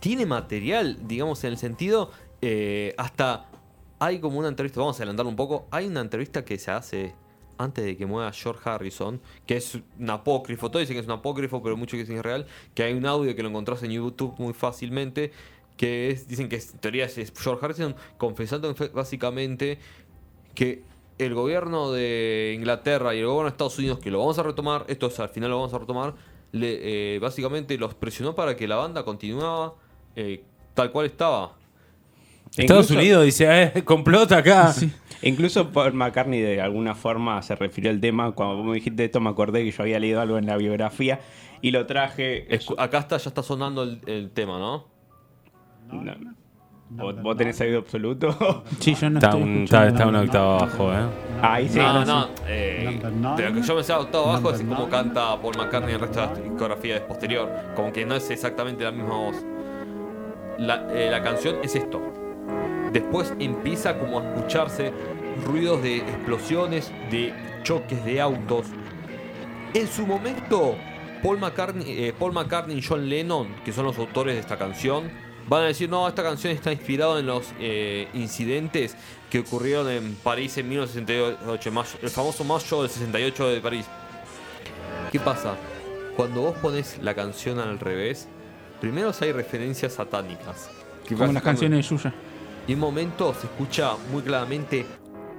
tiene 0.00 0.26
material, 0.26 0.98
digamos, 1.06 1.44
en 1.44 1.50
el 1.52 1.58
sentido, 1.58 2.10
eh, 2.40 2.94
hasta 2.98 3.46
hay 3.98 4.18
como 4.18 4.38
una 4.38 4.48
entrevista, 4.48 4.80
vamos 4.80 4.96
a 4.96 4.98
adelantar 5.02 5.26
un 5.26 5.36
poco, 5.36 5.66
hay 5.70 5.86
una 5.86 6.00
entrevista 6.00 6.44
que 6.44 6.58
se 6.58 6.70
hace 6.70 7.14
antes 7.58 7.84
de 7.84 7.96
que 7.96 8.06
muera 8.06 8.32
George 8.32 8.68
Harrison, 8.68 9.20
que 9.46 9.56
es 9.56 9.78
un 10.00 10.10
apócrifo, 10.10 10.68
todos 10.70 10.80
dicen 10.80 10.96
que 10.96 11.00
es 11.00 11.06
un 11.06 11.12
apócrifo, 11.12 11.62
pero 11.62 11.76
mucho 11.76 11.92
que 11.92 11.98
dicen 11.98 12.16
es 12.16 12.22
real, 12.22 12.46
que 12.74 12.82
hay 12.82 12.94
un 12.94 13.06
audio 13.06 13.36
que 13.36 13.42
lo 13.44 13.50
encontrás 13.50 13.82
en 13.84 13.92
YouTube 13.92 14.34
muy 14.38 14.52
fácilmente, 14.54 15.30
que 15.76 16.10
es, 16.10 16.26
dicen 16.26 16.48
que 16.48 16.56
es- 16.56 16.72
en 16.72 16.80
teoría 16.80 17.04
es 17.04 17.32
George 17.38 17.64
Harrison 17.64 17.94
confesando 18.18 18.68
en 18.68 18.74
fe- 18.74 18.88
básicamente 18.88 19.78
que 20.54 20.82
el 21.18 21.34
gobierno 21.34 21.92
de 21.92 22.52
Inglaterra 22.56 23.14
y 23.14 23.18
el 23.20 23.26
gobierno 23.26 23.44
de 23.44 23.50
Estados 23.50 23.78
Unidos, 23.78 23.98
que 23.98 24.10
lo 24.10 24.18
vamos 24.18 24.38
a 24.38 24.42
retomar, 24.42 24.84
esto 24.88 25.06
es, 25.06 25.20
al 25.20 25.28
final 25.28 25.50
lo 25.50 25.56
vamos 25.56 25.74
a 25.74 25.78
retomar, 25.78 26.14
le, 26.52 27.14
eh, 27.14 27.18
básicamente 27.18 27.76
los 27.78 27.94
presionó 27.94 28.34
para 28.34 28.56
que 28.56 28.66
la 28.68 28.76
banda 28.76 29.04
continuaba 29.04 29.74
eh, 30.16 30.44
tal 30.74 30.90
cual 30.92 31.06
estaba. 31.06 31.56
Estados 32.56 32.86
Incluso- 32.90 32.94
Unidos 32.94 33.24
dice, 33.24 33.62
eh, 33.74 33.82
complota 33.84 34.38
acá. 34.38 34.74
Incluso 35.22 35.70
Paul 35.70 35.94
McCartney 35.94 36.40
de 36.40 36.60
alguna 36.60 36.94
forma 36.94 37.40
se 37.42 37.54
refirió 37.54 37.90
al 37.90 38.00
tema. 38.00 38.32
Cuando 38.32 38.56
vos 38.56 38.66
me 38.66 38.74
dijiste 38.74 39.04
esto 39.04 39.20
me 39.20 39.30
acordé 39.30 39.62
que 39.64 39.70
yo 39.70 39.82
había 39.82 39.98
leído 40.00 40.20
algo 40.20 40.36
en 40.36 40.46
la 40.46 40.56
biografía 40.56 41.20
y 41.62 41.70
lo 41.70 41.86
traje. 41.86 42.48
Escu- 42.48 42.74
Acá 42.76 42.98
está, 42.98 43.16
ya 43.18 43.28
está 43.30 43.42
sonando 43.42 43.84
el, 43.84 44.00
el 44.06 44.30
tema, 44.32 44.58
¿no? 44.58 44.88
No. 45.92 46.12
¿Vos, 46.94 47.22
vos 47.22 47.36
tenés 47.36 47.60
oído 47.60 47.78
absoluto? 47.78 48.64
Sí, 48.80 48.94
yo 48.94 49.10
no 49.10 49.18
Está, 49.18 49.28
estoy 49.30 49.42
un, 49.42 49.64
está, 49.64 49.88
está 49.88 50.02
una 50.06 50.12
nada. 50.12 50.24
octava 50.24 50.56
abajo, 50.58 50.92
¿eh? 50.92 51.06
Ahí 51.40 51.68
sí. 51.68 51.78
no, 51.78 52.04
no, 52.04 52.28
eh, 52.46 53.00
de 53.36 53.48
lo 53.48 53.54
que 53.54 53.62
yo 53.62 53.74
me 53.74 53.82
sé 53.82 53.92
octavo 53.92 54.26
abajo 54.30 54.50
es 54.52 54.62
como 54.62 54.88
canta 54.88 55.40
Paul 55.40 55.56
McCartney 55.56 55.94
en 55.94 55.94
el 55.96 56.00
resto 56.00 56.20
de 56.20 56.26
la 56.26 56.34
discografía 56.34 56.96
es 56.96 57.02
posterior. 57.02 57.50
Como 57.74 57.92
que 57.92 58.04
no 58.06 58.14
es 58.14 58.30
exactamente 58.30 58.84
la 58.84 58.92
misma 58.92 59.16
voz. 59.16 59.36
La, 60.58 60.86
eh, 60.92 61.08
la 61.10 61.22
canción 61.22 61.56
es 61.62 61.74
esto. 61.74 62.00
Después 62.92 63.34
empieza 63.38 63.98
como 63.98 64.20
a 64.20 64.24
escucharse 64.28 64.92
ruidos 65.46 65.82
de 65.82 65.96
explosiones, 65.98 66.92
de 67.10 67.32
choques 67.62 68.04
de 68.04 68.20
autos. 68.20 68.66
En 69.74 69.86
su 69.88 70.06
momento, 70.06 70.76
Paul 71.22 71.38
McCartney, 71.38 71.84
eh, 72.04 72.12
Paul 72.16 72.32
McCartney 72.34 72.78
y 72.78 72.82
John 72.82 73.08
Lennon, 73.08 73.48
que 73.64 73.72
son 73.72 73.86
los 73.86 73.98
autores 73.98 74.34
de 74.34 74.40
esta 74.40 74.58
canción, 74.58 75.10
van 75.48 75.62
a 75.64 75.66
decir, 75.66 75.88
no, 75.88 76.06
esta 76.08 76.22
canción 76.22 76.52
está 76.52 76.72
inspirada 76.72 77.18
en 77.20 77.26
los 77.26 77.52
eh, 77.58 78.08
incidentes 78.14 78.96
que 79.30 79.40
ocurrieron 79.40 79.88
en 79.90 80.14
París 80.16 80.56
en 80.58 80.68
1968, 80.68 81.72
mayo- 81.72 81.98
el 82.02 82.10
famoso 82.10 82.44
mayo 82.44 82.82
del 82.82 82.90
68 82.90 83.48
de 83.48 83.60
París. 83.60 83.86
¿Qué 85.10 85.20
pasa? 85.20 85.56
Cuando 86.16 86.42
vos 86.42 86.56
pones 86.58 86.98
la 87.02 87.14
canción 87.14 87.58
al 87.58 87.78
revés, 87.78 88.28
primero 88.80 89.12
hay 89.20 89.32
referencias 89.32 89.94
satánicas. 89.94 90.70
que 91.06 91.14
Como 91.14 91.32
las 91.32 91.42
canciones 91.42 91.88
Yuya. 91.88 92.12
y 92.66 92.72
en 92.72 92.78
un 92.78 92.80
momento 92.80 93.34
se 93.34 93.46
escucha 93.46 93.92
muy 94.12 94.22
claramente 94.22 94.86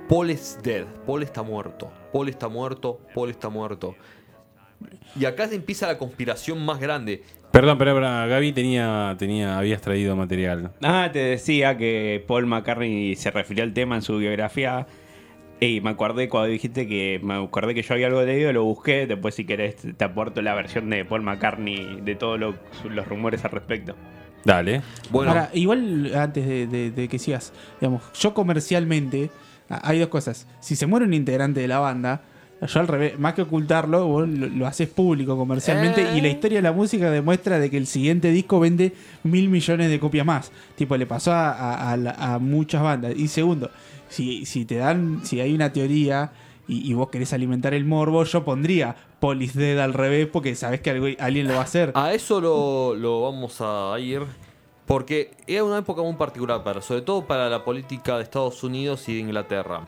Paul 0.09 0.29
is 0.31 0.57
dead, 0.61 0.85
Paul 1.05 1.23
está 1.23 1.41
muerto, 1.43 1.91
Paul 2.11 2.27
está 2.29 2.47
muerto, 2.49 2.99
Paul 3.15 3.29
está 3.29 3.49
muerto. 3.49 3.95
Y 5.19 5.25
acá 5.25 5.47
se 5.47 5.55
empieza 5.55 5.87
la 5.87 5.97
conspiración 5.97 6.63
más 6.65 6.79
grande. 6.79 7.23
Perdón, 7.51 7.77
pero 7.77 7.95
Gaby 7.99 8.51
tenía, 8.51 9.15
tenía, 9.19 9.57
habías 9.59 9.79
traído 9.81 10.15
material. 10.15 10.71
Ah, 10.81 11.09
te 11.13 11.19
decía 11.19 11.77
que 11.77 12.23
Paul 12.27 12.47
McCartney 12.47 13.15
se 13.15 13.29
refirió 13.31 13.63
al 13.63 13.73
tema 13.73 13.95
en 13.95 14.01
su 14.01 14.17
biografía. 14.17 14.87
Y 15.59 15.79
me 15.79 15.91
acordé 15.91 16.27
cuando 16.29 16.49
dijiste 16.49 16.87
que 16.87 17.21
me 17.23 17.35
acordé 17.35 17.73
que 17.75 17.83
yo 17.83 17.93
había 17.93 18.07
algo 18.07 18.23
leído, 18.23 18.51
lo 18.51 18.63
busqué. 18.65 19.05
Después, 19.07 19.35
si 19.35 19.45
querés, 19.45 19.75
te 19.95 20.03
aporto 20.03 20.41
la 20.41 20.55
versión 20.55 20.89
de 20.89 21.05
Paul 21.05 21.21
McCartney 21.21 22.01
de 22.01 22.15
todos 22.15 22.39
lo- 22.39 22.55
los 22.89 23.07
rumores 23.07 23.45
al 23.45 23.51
respecto. 23.51 23.95
Dale. 24.43 24.81
Bueno, 25.09 25.31
Ahora, 25.31 25.49
igual 25.53 26.11
antes 26.15 26.45
de, 26.45 26.67
de- 26.67 26.91
de 26.91 27.07
que 27.07 27.17
sigas, 27.19 27.53
digamos, 27.79 28.01
yo 28.19 28.33
comercialmente, 28.33 29.29
hay 29.69 29.99
dos 29.99 30.09
cosas. 30.09 30.47
Si 30.59 30.75
se 30.75 30.85
muere 30.85 31.05
un 31.05 31.13
integrante 31.13 31.61
de 31.61 31.67
la 31.69 31.79
banda, 31.79 32.23
yo 32.67 32.79
al 32.79 32.87
revés, 32.87 33.17
más 33.19 33.33
que 33.33 33.41
ocultarlo, 33.43 34.05
vos 34.07 34.27
lo, 34.27 34.47
lo 34.47 34.67
haces 34.67 34.87
público 34.89 35.37
comercialmente 35.37 36.01
Eh. 36.03 36.17
y 36.17 36.21
la 36.21 36.29
historia 36.29 36.59
de 36.59 36.61
la 36.63 36.71
música 36.71 37.09
demuestra 37.11 37.59
de 37.59 37.69
que 37.69 37.77
el 37.77 37.87
siguiente 37.87 38.31
disco 38.31 38.59
vende 38.59 38.93
mil 39.23 39.49
millones 39.49 39.89
de 39.89 39.99
copias 39.99 40.25
más. 40.25 40.51
Tipo, 40.75 40.97
le 40.97 41.05
pasó 41.05 41.31
a, 41.31 41.51
a- 41.51 41.91
a 41.91 41.97
la- 41.97 42.11
a 42.17 42.39
muchas 42.39 42.81
bandas. 42.83 43.13
Y 43.15 43.27
segundo, 43.27 43.69
si, 44.09 44.45
si 44.45 44.65
te 44.65 44.75
dan, 44.75 45.21
si 45.23 45.39
hay 45.39 45.53
una 45.53 45.71
teoría 45.73 46.31
y, 46.67 46.89
y 46.89 46.93
vos 46.93 47.09
querés 47.09 47.33
alimentar 47.33 47.73
el 47.73 47.85
morbo, 47.85 48.23
yo 48.23 48.43
pondría 48.45 48.95
Polis 49.19 49.53
Dead 49.55 49.79
al 49.79 49.93
revés 49.93 50.27
porque 50.31 50.55
sabés 50.55 50.81
que 50.81 50.91
algo- 50.91 51.07
alguien 51.19 51.47
lo 51.47 51.53
va 51.55 51.61
a 51.61 51.63
hacer. 51.63 51.91
a 51.95 52.13
eso 52.13 52.39
lo, 52.41 52.95
lo 52.95 53.21
vamos 53.21 53.57
a 53.61 53.95
ir. 53.99 54.21
Porque 54.85 55.31
era 55.47 55.63
una 55.63 55.77
época 55.77 56.01
muy 56.01 56.13
particular, 56.15 56.61
para, 56.61 56.81
sobre 56.81 57.01
todo 57.03 57.25
para 57.25 57.49
la 57.49 57.63
política 57.63 58.17
de 58.17 58.23
Estados 58.23 58.63
Unidos 58.65 59.07
y 59.07 59.13
de 59.13 59.19
Inglaterra. 59.21 59.87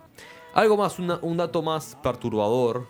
Algo 0.56 0.76
más, 0.78 0.98
una- 0.98 1.20
un 1.22 1.38
dato 1.38 1.62
más 1.62 1.96
perturbador, 2.02 2.88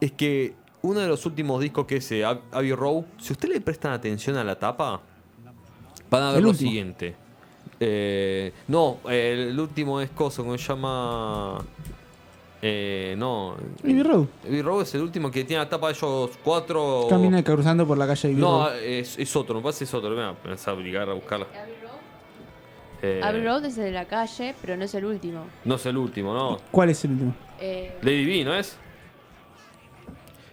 es 0.00 0.12
que 0.12 0.54
uno 0.82 1.00
de 1.00 1.08
los 1.08 1.26
últimos 1.26 1.60
discos 1.60 1.86
que 1.86 1.96
es 1.96 2.12
eh, 2.12 2.24
Ab- 2.24 2.42
Abbey 2.52 2.72
Road, 2.72 3.02
si 3.18 3.32
ustedes 3.32 3.54
le 3.54 3.60
prestan 3.60 3.92
atención 3.92 4.36
a 4.36 4.44
la 4.44 4.56
tapa, 4.56 5.00
van 6.10 6.22
a 6.22 6.28
ver 6.28 6.36
El 6.38 6.44
lo 6.44 6.50
último. 6.50 6.68
siguiente. 6.70 7.16
Eh, 7.80 8.52
no, 8.68 8.98
el 9.08 9.58
último 9.58 10.00
es 10.00 10.10
cosa, 10.10 10.42
como 10.42 10.56
se 10.56 10.64
llama... 10.68 11.58
Eh, 12.60 13.14
no. 13.16 13.54
Abbey 13.82 14.02
Road. 14.02 14.26
Abbey 14.46 14.62
Road 14.62 14.82
es 14.82 14.94
el 14.96 15.02
último 15.02 15.30
que 15.30 15.44
tiene 15.44 15.62
la 15.62 15.68
tapa 15.68 15.88
de 15.88 15.94
ellos 15.94 16.30
cuatro... 16.42 17.06
Camina 17.08 17.42
cruzando 17.44 17.86
por 17.86 17.96
la 17.96 18.06
calle 18.06 18.28
Abbey 18.28 18.36
No, 18.40 18.64
Road. 18.66 18.78
es, 18.82 19.18
es 19.18 19.36
otro, 19.36 19.54
me 19.56 19.62
parece 19.62 19.84
es 19.84 19.94
otro. 19.94 20.10
Me 20.10 20.16
voy 20.16 20.24
a 20.24 20.34
pensar 20.34 20.74
obligar 20.74 21.08
a 21.08 21.12
buscarla. 21.14 21.46
Eh, 23.02 23.20
Abbey 23.22 23.44
Road 23.44 23.64
es 23.66 23.78
el 23.78 23.84
de 23.84 23.90
la 23.92 24.06
calle, 24.06 24.54
pero 24.60 24.76
no 24.76 24.84
es 24.84 24.94
el 24.94 25.04
último. 25.04 25.46
No 25.64 25.74
es 25.76 25.86
el 25.86 25.96
último, 25.96 26.34
no. 26.34 26.58
¿Cuál 26.70 26.90
es 26.90 27.04
el 27.04 27.12
último? 27.12 27.34
Eh, 27.60 27.96
Lady 28.02 28.24
B, 28.26 28.44
¿no 28.44 28.54
es? 28.54 28.76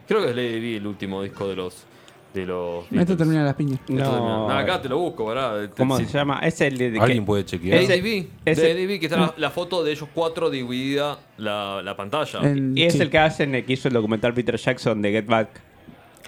Creo 0.07 0.21
que 0.21 0.29
es 0.29 0.35
Lady 0.35 0.59
B 0.59 0.77
el 0.77 0.87
último 0.87 1.21
disco 1.23 1.47
de 1.47 1.55
los. 1.55 1.85
De 2.33 2.45
los 2.45 2.85
Esto 2.91 3.15
termina 3.15 3.45
las 3.45 3.55
piñas. 3.55 3.79
Esto 3.79 3.85
termina- 3.95 4.11
No. 4.19 4.49
Acá 4.51 4.81
te 4.81 4.89
lo 4.89 4.99
busco, 4.99 5.25
¿verdad? 5.25 5.69
¿Cómo 5.77 5.97
Sí. 5.97 6.05
se 6.05 6.17
llama? 6.17 6.39
Es 6.39 6.59
el 6.59 6.77
de. 6.77 6.91
de 6.91 6.99
¿Alguien 6.99 7.23
que- 7.23 7.25
puede 7.27 7.45
chequear? 7.45 7.81
Lady 7.83 8.01
B. 8.01 8.27
ese- 8.43 8.73
Lady 8.73 8.85
B, 8.87 8.99
que 8.99 9.05
está 9.05 9.17
la, 9.17 9.33
la 9.37 9.49
foto 9.51 9.83
de 9.85 9.93
ellos 9.93 10.09
cuatro 10.13 10.49
dividida 10.49 11.17
la, 11.37 11.81
la 11.81 11.95
pantalla. 11.95 12.41
Y 12.75 12.83
es 12.83 12.93
sí. 12.93 13.01
el 13.01 13.09
que 13.09 13.17
hacen, 13.19 13.55
el 13.55 13.63
que 13.65 13.71
hizo 13.73 13.87
el 13.87 13.93
documental 13.93 14.33
Peter 14.33 14.57
Jackson 14.57 15.01
de 15.01 15.11
Get 15.13 15.27
Back. 15.27 15.47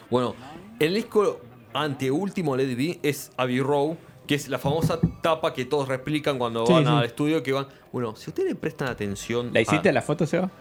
Bueno, 0.10 0.34
el 0.80 0.94
disco 0.96 1.42
anteúltimo 1.74 2.56
de 2.56 2.64
Lady 2.64 2.76
B 2.76 3.00
es 3.04 3.30
Abbey 3.36 3.60
Road, 3.60 3.98
que 4.28 4.36
es 4.36 4.50
la 4.50 4.60
famosa 4.60 5.00
tapa 5.22 5.54
que 5.54 5.66
todos 5.66 5.88
replican 5.88 6.38
cuando 6.38 6.66
Sí, 6.68 6.74
van 6.74 6.84
sí. 6.86 6.90
al 6.92 7.06
estudio. 7.06 7.42
Que 7.44 7.54
van. 7.54 7.68
Bueno, 7.92 8.16
si 8.16 8.30
ustedes 8.30 8.50
le 8.50 8.56
prestan 8.56 8.90
atención. 8.90 9.52
¿La 9.54 9.62
hiciste 9.62 9.90
a- 9.90 9.94
la 9.94 10.02
foto, 10.02 10.26
Seba? 10.28 10.52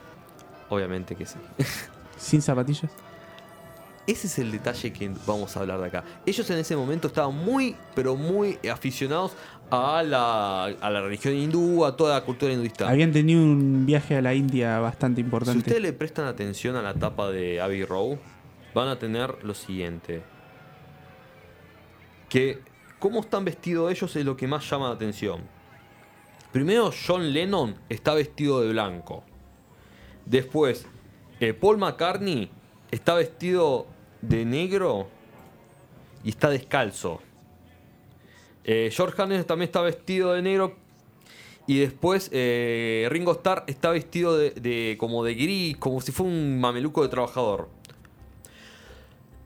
Obviamente 0.68 1.14
que 1.16 1.26
sí. 1.26 1.36
Sin 2.16 2.40
zapatillas. 2.42 2.90
Ese 4.06 4.28
es 4.28 4.38
el 4.38 4.52
detalle 4.52 4.92
que 4.92 5.10
vamos 5.26 5.56
a 5.56 5.60
hablar 5.60 5.80
de 5.80 5.86
acá. 5.88 6.04
Ellos 6.24 6.48
en 6.50 6.58
ese 6.58 6.76
momento 6.76 7.08
estaban 7.08 7.34
muy, 7.34 7.74
pero 7.96 8.14
muy 8.14 8.56
aficionados 8.72 9.32
a 9.68 10.04
la, 10.04 10.66
a 10.66 10.90
la 10.90 11.00
religión 11.00 11.34
hindú, 11.34 11.84
a 11.84 11.96
toda 11.96 12.14
la 12.14 12.24
cultura 12.24 12.52
hinduista. 12.52 12.88
Habían 12.88 13.10
tenido 13.10 13.40
un 13.42 13.84
viaje 13.84 14.16
a 14.16 14.22
la 14.22 14.32
India 14.32 14.78
bastante 14.78 15.20
Si 15.20 15.24
importante. 15.24 15.58
ustedes 15.58 15.82
le 15.82 15.92
prestan 15.92 16.26
atención 16.26 16.76
a 16.76 16.82
la 16.82 16.94
tapa 16.94 17.30
de 17.32 17.60
Abbey 17.60 17.84
Road, 17.84 18.18
van 18.76 18.86
a 18.86 18.96
tener 18.96 19.42
lo 19.42 19.54
siguiente. 19.54 20.22
Que 22.28 22.60
cómo 22.98 23.20
están 23.20 23.44
vestidos 23.44 23.90
ellos 23.92 24.14
es 24.16 24.24
lo 24.24 24.36
que 24.36 24.46
más 24.46 24.68
llama 24.68 24.88
la 24.88 24.94
atención. 24.94 25.40
Primero, 26.52 26.90
John 27.06 27.32
Lennon 27.32 27.76
está 27.88 28.14
vestido 28.14 28.60
de 28.62 28.70
blanco. 28.70 29.24
Después, 30.24 30.86
eh, 31.40 31.52
Paul 31.52 31.78
McCartney 31.78 32.50
está 32.90 33.14
vestido 33.14 33.86
de 34.22 34.44
negro 34.44 35.08
y 36.24 36.30
está 36.30 36.48
descalzo. 36.50 37.20
Eh, 38.64 38.90
George 38.92 39.20
Harrison 39.20 39.44
también 39.44 39.68
está 39.68 39.80
vestido 39.82 40.32
de 40.32 40.42
negro. 40.42 40.76
Y 41.68 41.80
después 41.80 42.30
eh, 42.32 43.06
Ringo 43.10 43.32
Starr 43.32 43.64
está 43.66 43.90
vestido 43.90 44.36
de, 44.38 44.50
de- 44.52 44.96
como 44.98 45.24
de 45.24 45.34
gris, 45.34 45.76
como 45.76 46.00
si 46.00 46.12
fuera 46.12 46.32
un 46.32 46.60
mameluco 46.60 47.02
de 47.02 47.08
trabajador. 47.08 47.68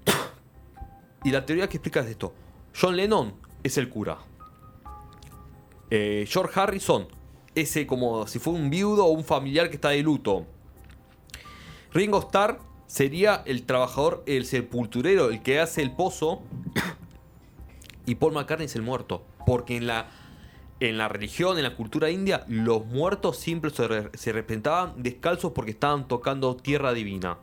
y 1.24 1.30
la 1.30 1.44
teoría 1.44 1.68
que 1.68 1.76
explica 1.78 2.00
es 2.00 2.06
esto. 2.08 2.32
John 2.78 2.96
Lennon 2.96 3.34
es 3.62 3.78
el 3.78 3.88
cura. 3.88 4.18
Eh, 5.90 6.24
George 6.28 6.58
Harrison, 6.58 7.06
ese 7.54 7.86
como 7.86 8.26
si 8.26 8.38
fuera 8.38 8.58
un 8.60 8.70
viudo 8.70 9.04
o 9.06 9.10
un 9.10 9.24
familiar 9.24 9.68
que 9.68 9.74
está 9.76 9.90
de 9.90 10.02
luto. 10.02 10.46
Ringo 11.92 12.20
Starr 12.20 12.60
sería 12.86 13.42
el 13.46 13.64
trabajador, 13.64 14.22
el 14.26 14.46
sepulturero, 14.46 15.30
el 15.30 15.42
que 15.42 15.58
hace 15.60 15.82
el 15.82 15.90
pozo. 15.92 16.42
y 18.06 18.14
Paul 18.16 18.32
McCartney 18.34 18.66
es 18.66 18.76
el 18.76 18.82
muerto. 18.82 19.24
Porque 19.46 19.76
en 19.76 19.86
la, 19.88 20.08
en 20.78 20.96
la 20.98 21.08
religión, 21.08 21.56
en 21.56 21.64
la 21.64 21.74
cultura 21.74 22.10
india, 22.10 22.44
los 22.46 22.86
muertos 22.86 23.36
siempre 23.38 23.70
se, 23.70 23.88
re- 23.88 24.10
se 24.14 24.32
representaban 24.32 25.02
descalzos 25.02 25.52
porque 25.52 25.72
estaban 25.72 26.06
tocando 26.06 26.54
tierra 26.56 26.92
divina. 26.92 27.38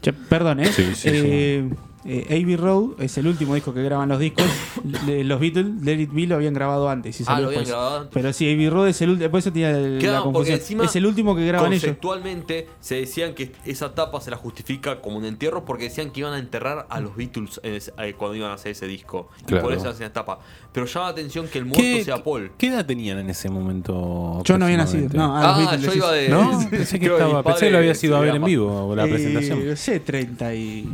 Che, 0.00 0.12
perdón, 0.12 0.60
¿eh? 0.60 0.72
Sí, 0.72 0.94
sí, 0.94 1.08
Eh, 1.12 1.70
Eh, 2.02 2.24
Abbey 2.30 2.56
Road 2.56 2.92
es 3.02 3.18
el 3.18 3.26
último 3.26 3.54
disco 3.54 3.74
que 3.74 3.82
graban 3.82 4.08
los 4.08 4.18
discos. 4.18 4.46
Le- 5.06 5.22
los 5.22 5.38
Beatles, 5.38 5.82
Let 5.82 6.00
It 6.00 6.10
Be 6.12 6.26
lo 6.26 6.36
habían 6.36 6.54
grabado 6.54 6.88
antes. 6.88 7.20
Y 7.20 7.24
Ah, 7.26 7.38
lo 7.40 7.48
habían 7.48 7.64
grabado 7.64 7.96
antes. 7.98 8.10
Pero 8.14 8.32
sí, 8.32 8.50
Abbey 8.50 8.70
Road 8.70 8.88
es 8.88 9.02
el 9.02 9.10
último. 9.10 9.30
Por 9.30 9.38
eso 9.40 9.52
tenía 9.52 9.70
el- 9.70 9.98
Claro, 9.98 10.14
la 10.14 10.22
porque 10.22 10.32
confusión. 10.34 10.58
encima, 10.60 10.84
Es 10.86 10.96
el 10.96 11.04
último 11.06 11.36
que 11.36 11.44
graban 11.46 11.70
ellos. 11.72 11.82
Conceptualmente 11.84 12.68
se 12.80 12.94
decían 12.94 13.34
que 13.34 13.52
esa 13.66 13.94
tapa 13.94 14.18
se 14.22 14.30
la 14.30 14.38
justifica 14.38 15.00
como 15.02 15.18
un 15.18 15.26
entierro 15.26 15.64
porque 15.66 15.84
decían 15.84 16.10
que 16.10 16.20
iban 16.20 16.32
a 16.32 16.38
enterrar 16.38 16.86
a 16.88 17.00
los 17.00 17.14
Beatles 17.16 17.60
en 17.62 17.74
ese- 17.74 17.92
eh, 17.98 18.14
cuando 18.16 18.34
iban 18.36 18.50
a 18.50 18.54
hacer 18.54 18.72
ese 18.72 18.86
disco. 18.86 19.28
Y 19.46 19.54
por 19.56 19.72
eso 19.74 19.90
hacen 19.90 20.04
la 20.06 20.12
tapa. 20.14 20.38
Pero 20.72 20.86
llama 20.86 21.06
la 21.06 21.12
atención 21.12 21.48
que 21.48 21.58
el 21.58 21.64
muerto 21.66 21.82
¿Qué, 21.82 22.02
sea 22.04 22.22
Paul. 22.24 22.52
qué 22.56 22.68
edad 22.68 22.86
tenían 22.86 23.18
en 23.18 23.28
ese 23.28 23.50
momento? 23.50 24.42
Yo 24.44 24.56
no 24.56 24.64
había 24.64 24.78
nacido. 24.78 25.08
No, 25.12 25.36
ah, 25.36 25.40
los 25.42 25.50
Ah, 25.50 25.58
Beatles, 25.58 25.80
yo 25.82 25.86
decís. 25.88 25.96
iba 25.98 26.12
de. 26.12 26.28
No, 26.30 26.66
pensé 26.70 26.98
que, 26.98 27.06
estaba, 27.06 27.36
mi 27.38 27.42
pensé 27.42 27.66
que 27.66 27.70
lo 27.72 27.78
había 27.78 27.94
sido 27.94 28.16
a 28.16 28.20
ver 28.20 28.36
en 28.36 28.44
vivo 28.44 28.94
la 28.96 29.04
Eh, 29.04 29.08
presentación. 29.10 29.68
no 29.68 29.76
sé, 29.76 30.00
30 30.00 30.54
y. 30.54 30.88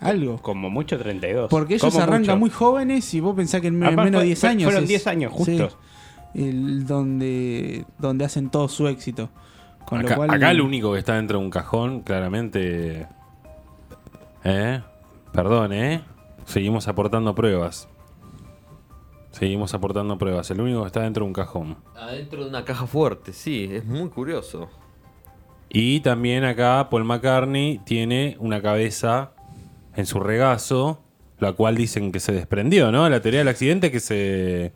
Algo. 0.00 0.38
Como 0.42 0.70
mucho 0.70 0.98
32. 0.98 1.48
Porque 1.50 1.74
ellos 1.74 1.92
Como 1.92 2.02
arrancan 2.02 2.38
mucho. 2.38 2.40
muy 2.40 2.50
jóvenes 2.50 3.12
y 3.14 3.20
vos 3.20 3.34
pensás 3.36 3.60
que 3.60 3.66
en 3.68 3.82
Aparte 3.82 3.96
menos 4.04 4.12
de 4.12 4.18
fue- 4.18 4.26
10 4.26 4.40
fue- 4.40 4.48
años. 4.48 4.64
fueron 4.64 4.82
es- 4.84 4.88
10 4.88 5.06
años 5.06 5.32
justos. 5.32 5.76
sí, 6.34 6.42
el, 6.48 6.86
donde, 6.86 7.84
donde 7.98 8.24
hacen 8.24 8.50
todo 8.50 8.68
su 8.68 8.88
éxito. 8.88 9.28
Con 9.84 10.00
acá, 10.00 10.10
lo 10.10 10.16
cual. 10.16 10.30
acá 10.30 10.52
lo 10.54 10.64
único 10.64 10.92
que 10.92 10.98
está 11.00 11.14
dentro 11.16 11.38
de 11.38 11.44
un 11.44 11.50
cajón, 11.50 12.00
claramente. 12.02 13.06
¿Eh? 14.44 14.80
Perdón, 15.32 15.72
¿eh? 15.72 16.02
Seguimos 16.44 16.88
aportando 16.88 17.34
pruebas. 17.34 17.88
Seguimos 19.32 19.74
aportando 19.74 20.18
pruebas. 20.18 20.50
El 20.50 20.60
único 20.60 20.80
que 20.82 20.86
está 20.88 21.02
dentro 21.02 21.24
de 21.24 21.28
un 21.28 21.32
cajón. 21.34 21.76
Adentro 21.96 22.42
de 22.44 22.48
una 22.50 22.64
caja 22.64 22.86
fuerte, 22.86 23.32
sí, 23.32 23.68
es 23.70 23.84
muy 23.84 24.08
curioso. 24.08 24.68
Y 25.68 26.00
también 26.00 26.44
acá 26.44 26.88
Paul 26.90 27.04
McCartney 27.04 27.78
tiene 27.84 28.36
una 28.40 28.60
cabeza 28.60 29.32
en 30.00 30.06
su 30.06 30.18
regazo, 30.20 31.00
la 31.38 31.52
cual 31.52 31.76
dicen 31.76 32.10
que 32.12 32.20
se 32.20 32.32
desprendió, 32.32 32.90
¿no? 32.90 33.08
La 33.08 33.20
teoría 33.22 33.40
del 33.40 33.48
accidente 33.48 33.86
es 33.88 33.92
que 33.92 34.00
se... 34.00 34.72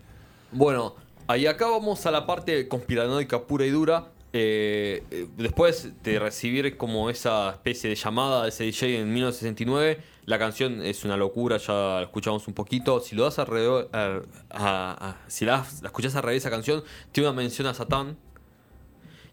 Bueno, 0.52 0.94
ahí 1.26 1.46
acá 1.46 1.66
vamos 1.68 2.06
a 2.06 2.10
la 2.10 2.26
parte 2.26 2.68
conspiranoica 2.68 3.42
pura 3.42 3.66
y 3.66 3.70
dura. 3.70 4.06
Eh, 4.36 5.04
eh, 5.12 5.28
después 5.36 5.90
de 6.02 6.18
recibir 6.18 6.76
como 6.76 7.08
esa 7.08 7.50
especie 7.50 7.88
de 7.90 7.94
llamada 7.96 8.42
de 8.42 8.48
ese 8.48 8.64
DJ 8.64 9.00
en 9.00 9.12
1969, 9.12 10.00
la 10.26 10.38
canción 10.40 10.82
es 10.82 11.04
una 11.04 11.16
locura, 11.16 11.56
ya 11.58 11.72
la 11.72 12.02
escuchamos 12.02 12.48
un 12.48 12.54
poquito. 12.54 12.98
Si 13.00 13.14
lo 13.14 13.24
das 13.24 13.38
alrededor, 13.38 13.90
a- 13.92 14.20
a- 14.50 15.08
a- 15.10 15.16
si 15.28 15.44
la, 15.44 15.64
la 15.82 15.88
escuchás 15.88 16.16
alrededor 16.16 16.32
de 16.34 16.38
esa 16.38 16.50
canción, 16.50 16.82
tiene 17.12 17.28
una 17.28 17.36
mención 17.36 17.68
a 17.68 17.74
Satán. 17.74 18.16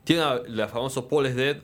Tiene 0.04 0.24
la 0.48 0.68
famosa 0.68 1.08
Paul 1.08 1.28
is 1.28 1.36
Dead. 1.36 1.58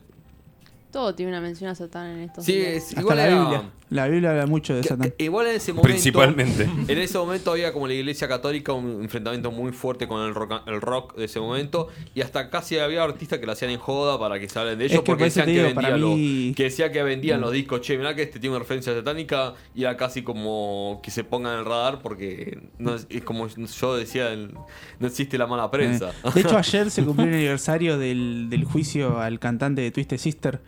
Todo 0.91 1.13
tiene 1.13 1.31
una 1.31 1.41
mención 1.41 1.69
a 1.69 1.75
Satán 1.75 2.07
en 2.07 2.19
estos 2.21 2.45
Sí, 2.45 2.57
es, 2.59 2.91
igual 2.93 3.17
la 3.17 3.27
era- 3.27 3.39
Biblia. 3.39 3.69
La 3.89 4.07
Biblia 4.07 4.31
habla 4.31 4.47
mucho 4.47 4.75
de 4.75 4.81
que- 4.81 4.87
Satán. 4.89 5.13
igual 5.17 5.47
en 5.47 5.55
ese 5.55 5.71
momento. 5.71 5.87
Principalmente. 5.87 6.69
En 6.89 6.97
ese 6.97 7.17
momento 7.17 7.51
había 7.51 7.71
como 7.71 7.87
la 7.87 7.93
iglesia 7.93 8.27
católica 8.27 8.73
un 8.73 9.01
enfrentamiento 9.01 9.49
muy 9.51 9.71
fuerte 9.71 10.07
con 10.09 10.21
el 10.27 10.35
rock, 10.35 10.61
el 10.67 10.81
rock 10.81 11.15
de 11.15 11.25
ese 11.25 11.39
momento. 11.39 11.87
Y 12.13 12.19
hasta 12.21 12.49
casi 12.49 12.77
había 12.79 13.03
artistas 13.03 13.39
que 13.39 13.45
lo 13.45 13.53
hacían 13.53 13.71
en 13.71 13.79
joda 13.79 14.19
para 14.19 14.39
que 14.39 14.49
se 14.49 14.59
hablen 14.59 14.77
de 14.77 14.85
ellos. 14.85 14.95
Es 14.95 14.99
que 15.01 15.05
porque 15.05 15.23
decían 15.25 15.45
que, 15.45 15.51
digo, 15.53 15.63
vendían 15.67 16.01
mí- 16.01 16.47
los, 16.49 16.55
que 16.57 16.63
decía 16.63 16.91
que 16.91 17.01
vendían 17.03 17.39
los 17.39 17.51
discos. 17.53 17.79
Che, 17.81 17.97
mirá 17.97 18.13
que 18.13 18.23
este 18.23 18.39
tiene 18.39 18.55
una 18.55 18.59
referencia 18.63 18.93
satánica. 18.93 19.53
Y 19.73 19.83
era 19.83 19.95
casi 19.95 20.21
como 20.21 20.99
que 21.01 21.09
se 21.11 21.23
pongan 21.23 21.53
en 21.53 21.59
el 21.59 21.65
radar 21.65 22.01
porque 22.01 22.59
no 22.79 22.95
es, 22.95 23.07
es 23.09 23.23
como 23.23 23.47
yo 23.47 23.95
decía, 23.95 24.31
el- 24.33 24.51
no 24.99 25.07
existe 25.07 25.37
la 25.37 25.47
mala 25.47 25.71
prensa. 25.71 26.09
Eh, 26.25 26.29
De 26.35 26.41
hecho, 26.41 26.57
ayer 26.57 26.91
se 26.91 27.03
cumplió 27.05 27.27
el 27.29 27.35
aniversario 27.35 27.97
del, 27.97 28.47
del 28.49 28.65
juicio 28.65 29.19
al 29.19 29.39
cantante 29.39 29.81
de 29.81 29.91
Twisted 29.91 30.17
Sister, 30.17 30.59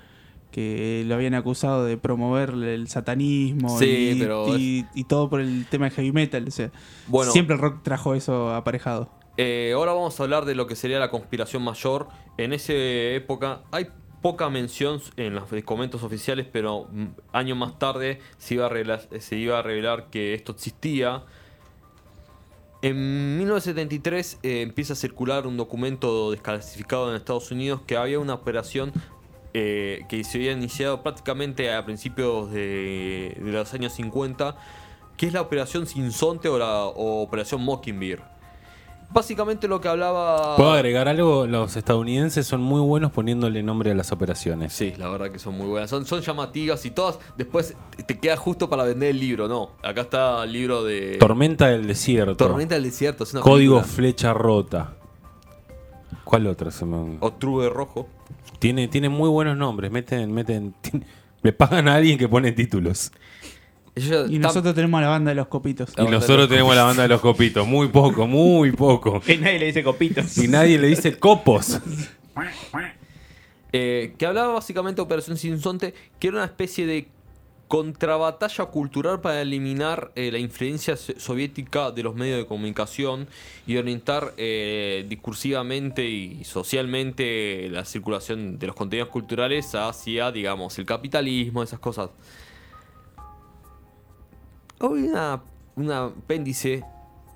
que 0.51 1.03
lo 1.05 1.15
habían 1.15 1.33
acusado 1.35 1.85
de 1.85 1.97
promover 1.97 2.49
el 2.51 2.87
satanismo 2.87 3.77
Sí, 3.79 4.13
y, 4.15 4.19
pero 4.19 4.57
y- 4.57 4.85
y 4.95 5.03
todo 5.03 5.29
por 5.29 5.41
el 5.41 5.65
tema 5.69 5.85
de 5.85 5.91
heavy 5.91 6.11
metal. 6.11 6.45
O 6.47 6.51
sea, 6.51 6.71
Bueno. 7.07 7.31
siempre 7.31 7.55
el 7.55 7.61
rock 7.61 7.83
trajo 7.83 8.15
eso 8.15 8.53
aparejado. 8.55 9.09
Eh, 9.37 9.71
ahora 9.75 9.93
vamos 9.93 10.19
a 10.19 10.23
hablar 10.23 10.45
de 10.45 10.55
lo 10.55 10.67
que 10.67 10.75
sería 10.75 10.99
la 10.99 11.09
conspiración 11.11 11.63
mayor. 11.63 12.07
En 12.37 12.51
esa 12.53 12.73
época 12.73 13.61
hay 13.71 13.87
poca 14.21 14.49
mención 14.49 14.99
en 15.15 15.33
los 15.35 15.49
documentos 15.49 16.03
oficiales, 16.03 16.45
pero 16.51 16.87
mm, 16.91 17.05
años 17.31 17.57
más 17.57 17.79
tarde 17.79 18.19
se 18.37 18.55
iba, 18.55 18.65
a 18.65 18.69
revelar, 18.69 19.07
se 19.19 19.37
iba 19.37 19.59
a 19.59 19.61
revelar 19.61 20.09
que 20.09 20.33
esto 20.33 20.51
existía. 20.51 21.23
En 22.81 23.37
1973 23.37 24.39
eh, 24.41 24.61
empieza 24.61 24.93
a 24.93 24.95
circular 24.95 25.45
un 25.47 25.57
documento 25.57 26.31
desclasificado 26.31 27.09
en 27.09 27.15
Estados 27.17 27.51
Unidos 27.51 27.81
que 27.85 27.97
había 27.97 28.19
una 28.19 28.33
operación 28.33 28.93
eh, 29.53 30.05
que 30.09 30.23
se 30.23 30.37
había 30.37 30.51
iniciado 30.51 31.01
prácticamente 31.03 31.73
a 31.73 31.83
principios 31.85 32.51
de, 32.51 33.37
de 33.39 33.51
los 33.51 33.73
años 33.73 33.93
50, 33.93 34.55
que 35.17 35.27
es 35.27 35.33
la 35.33 35.41
operación 35.41 35.85
Sinsonte 35.87 36.47
o 36.49 36.57
la 36.57 36.85
o 36.85 37.21
operación 37.21 37.61
Mockingbird. 37.61 38.21
Básicamente 39.11 39.67
lo 39.67 39.81
que 39.81 39.87
hablaba... 39.87 40.55
¿Puedo 40.55 40.71
agregar 40.71 41.07
algo? 41.07 41.47
Los 41.47 41.75
estadounidenses 41.75 42.45
son 42.45 42.61
muy 42.61 42.79
buenos 42.79 43.11
poniéndole 43.11 43.63
nombre 43.63 43.89
a 43.89 43.95
las 43.95 44.11
operaciones. 44.11 44.71
Sí, 44.71 44.93
la 44.99 45.09
verdad 45.09 45.31
que 45.31 45.39
son 45.39 45.57
muy 45.57 45.65
buenas. 45.65 45.89
Son, 45.89 46.05
son 46.05 46.21
llamativas 46.21 46.85
y 46.85 46.91
todas. 46.91 47.17
Después 47.35 47.75
te 48.05 48.19
queda 48.19 48.37
justo 48.37 48.69
para 48.69 48.83
vender 48.83 49.09
el 49.09 49.19
libro, 49.19 49.47
¿no? 49.47 49.71
Acá 49.81 50.01
está 50.01 50.43
el 50.43 50.51
libro 50.53 50.83
de. 50.83 51.17
Tormenta 51.17 51.69
del 51.69 51.87
desierto. 51.87 52.35
Tormenta 52.35 52.75
del 52.75 52.83
Desierto. 52.83 53.23
Es 53.23 53.33
una 53.33 53.41
Código 53.41 53.77
película. 53.77 53.95
flecha 53.95 54.31
rota. 54.35 54.93
¿Cuál 56.29 56.45
otra? 56.45 56.69
Se 56.69 56.85
me- 56.85 57.17
O 57.21 57.33
True 57.33 57.63
de 57.63 57.69
Rojo. 57.71 58.07
Tiene, 58.59 58.87
tiene 58.87 59.09
muy 59.09 59.29
buenos 59.29 59.57
nombres. 59.57 59.89
Meten, 59.89 60.31
meten, 60.31 60.75
le 61.41 61.53
pagan 61.53 61.87
a 61.87 61.95
alguien 61.95 62.19
que 62.19 62.29
pone 62.29 62.51
títulos. 62.51 63.11
Y 64.29 64.37
nosotros 64.37 64.75
tenemos 64.75 65.01
la 65.01 65.07
banda 65.07 65.29
de 65.29 65.35
los 65.35 65.47
copitos. 65.47 65.91
Y 65.97 66.03
nosotros 66.03 66.47
tenemos 66.47 66.75
la 66.75 66.83
banda 66.83 67.01
de 67.01 67.09
los 67.09 67.19
copitos. 67.19 67.65
Muy 67.67 67.87
poco, 67.87 68.27
muy 68.27 68.71
poco. 68.73 69.23
Y 69.27 69.37
nadie 69.37 69.57
le 69.57 69.65
dice 69.65 69.83
copitos. 69.83 70.37
Y 70.37 70.47
nadie 70.47 70.77
le 70.77 70.85
dice 70.89 71.17
copos. 71.17 71.79
eh, 73.73 74.13
que 74.19 74.25
hablaba 74.27 74.53
básicamente 74.53 74.97
de 74.97 75.01
Operación 75.03 75.35
Sinsonte, 75.35 75.95
que 76.19 76.27
era 76.27 76.37
una 76.37 76.45
especie 76.45 76.85
de 76.85 77.07
contrabatalla 77.69 78.65
cultural 78.65 79.21
para 79.21 79.41
eliminar 79.43 80.11
eh, 80.15 80.31
la 80.31 80.39
influencia 80.39 80.97
so- 80.97 81.13
soviética 81.19 81.91
de 81.91 82.01
los 82.01 82.15
medios 82.15 82.39
de 82.39 82.47
comunicación 82.47 83.27
y 83.67 83.77
orientar 83.77 84.33
eh, 84.37 85.05
discursivamente 85.07 86.03
y 86.03 86.43
socialmente 86.45 87.69
la 87.69 87.85
circulación 87.85 88.57
de 88.57 88.65
los 88.67 88.75
contenidos 88.75 89.09
culturales 89.09 89.75
hacia, 89.75 90.31
digamos, 90.31 90.79
el 90.79 90.87
capitalismo, 90.87 91.61
esas 91.61 91.79
cosas. 91.79 92.09
Hoy 94.79 95.03
una, 95.03 95.43
un 95.75 95.91
apéndice 95.91 96.83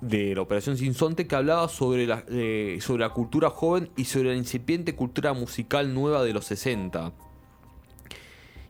de 0.00 0.34
la 0.34 0.42
Operación 0.42 0.76
Sinsonte 0.76 1.28
que 1.28 1.36
hablaba 1.36 1.68
sobre 1.68 2.08
la, 2.08 2.24
eh, 2.28 2.78
sobre 2.80 3.02
la 3.02 3.10
cultura 3.10 3.50
joven 3.50 3.88
y 3.96 4.06
sobre 4.06 4.30
la 4.30 4.36
incipiente 4.36 4.96
cultura 4.96 5.32
musical 5.32 5.94
nueva 5.94 6.24
de 6.24 6.32
los 6.32 6.44
60. 6.46 7.12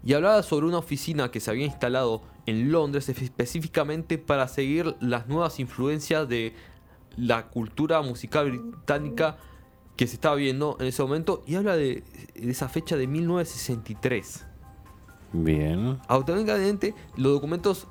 Y 0.05 0.13
hablaba 0.13 0.43
sobre 0.43 0.67
una 0.67 0.79
oficina 0.79 1.31
que 1.31 1.41
se 1.41 1.51
había 1.51 1.65
instalado 1.65 2.23
en 2.47 2.71
Londres 2.71 3.09
específicamente 3.09 4.19
para 4.19 4.49
seguir 4.49 4.97
las 5.01 5.29
nuevas 5.29 5.59
influencias 5.61 6.29
de 6.29 6.55
la 7.17 7.49
cultura 7.49 8.03
musical 8.03 8.51
británica 8.51 9.39
que 9.97 10.07
se 10.07 10.15
estaba 10.15 10.35
viendo 10.35 10.77
en 10.81 10.87
ese 10.87 11.03
momento 11.03 11.43
y 11.47 11.55
habla 11.55 11.77
de, 11.77 12.03
de 12.35 12.51
esa 12.51 12.69
fecha 12.69 12.97
de 12.97 13.07
1963. 13.07 14.47
Bien. 15.33 15.99
Automáticamente 16.07 16.95
los 17.17 17.33
documentos 17.33 17.87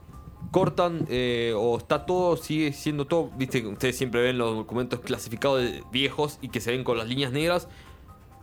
cortan 0.51 1.05
eh, 1.09 1.53
o 1.55 1.77
está 1.77 2.05
todo, 2.05 2.37
sigue 2.37 2.73
siendo 2.73 3.05
todo, 3.05 3.31
viste 3.37 3.65
ustedes 3.65 3.97
siempre 3.97 4.21
ven 4.21 4.37
los 4.37 4.55
documentos 4.55 4.99
clasificados 4.99 5.61
de 5.61 5.83
viejos 5.91 6.37
y 6.41 6.49
que 6.49 6.61
se 6.61 6.71
ven 6.71 6.83
con 6.83 6.97
las 6.97 7.07
líneas 7.07 7.31
negras. 7.31 7.67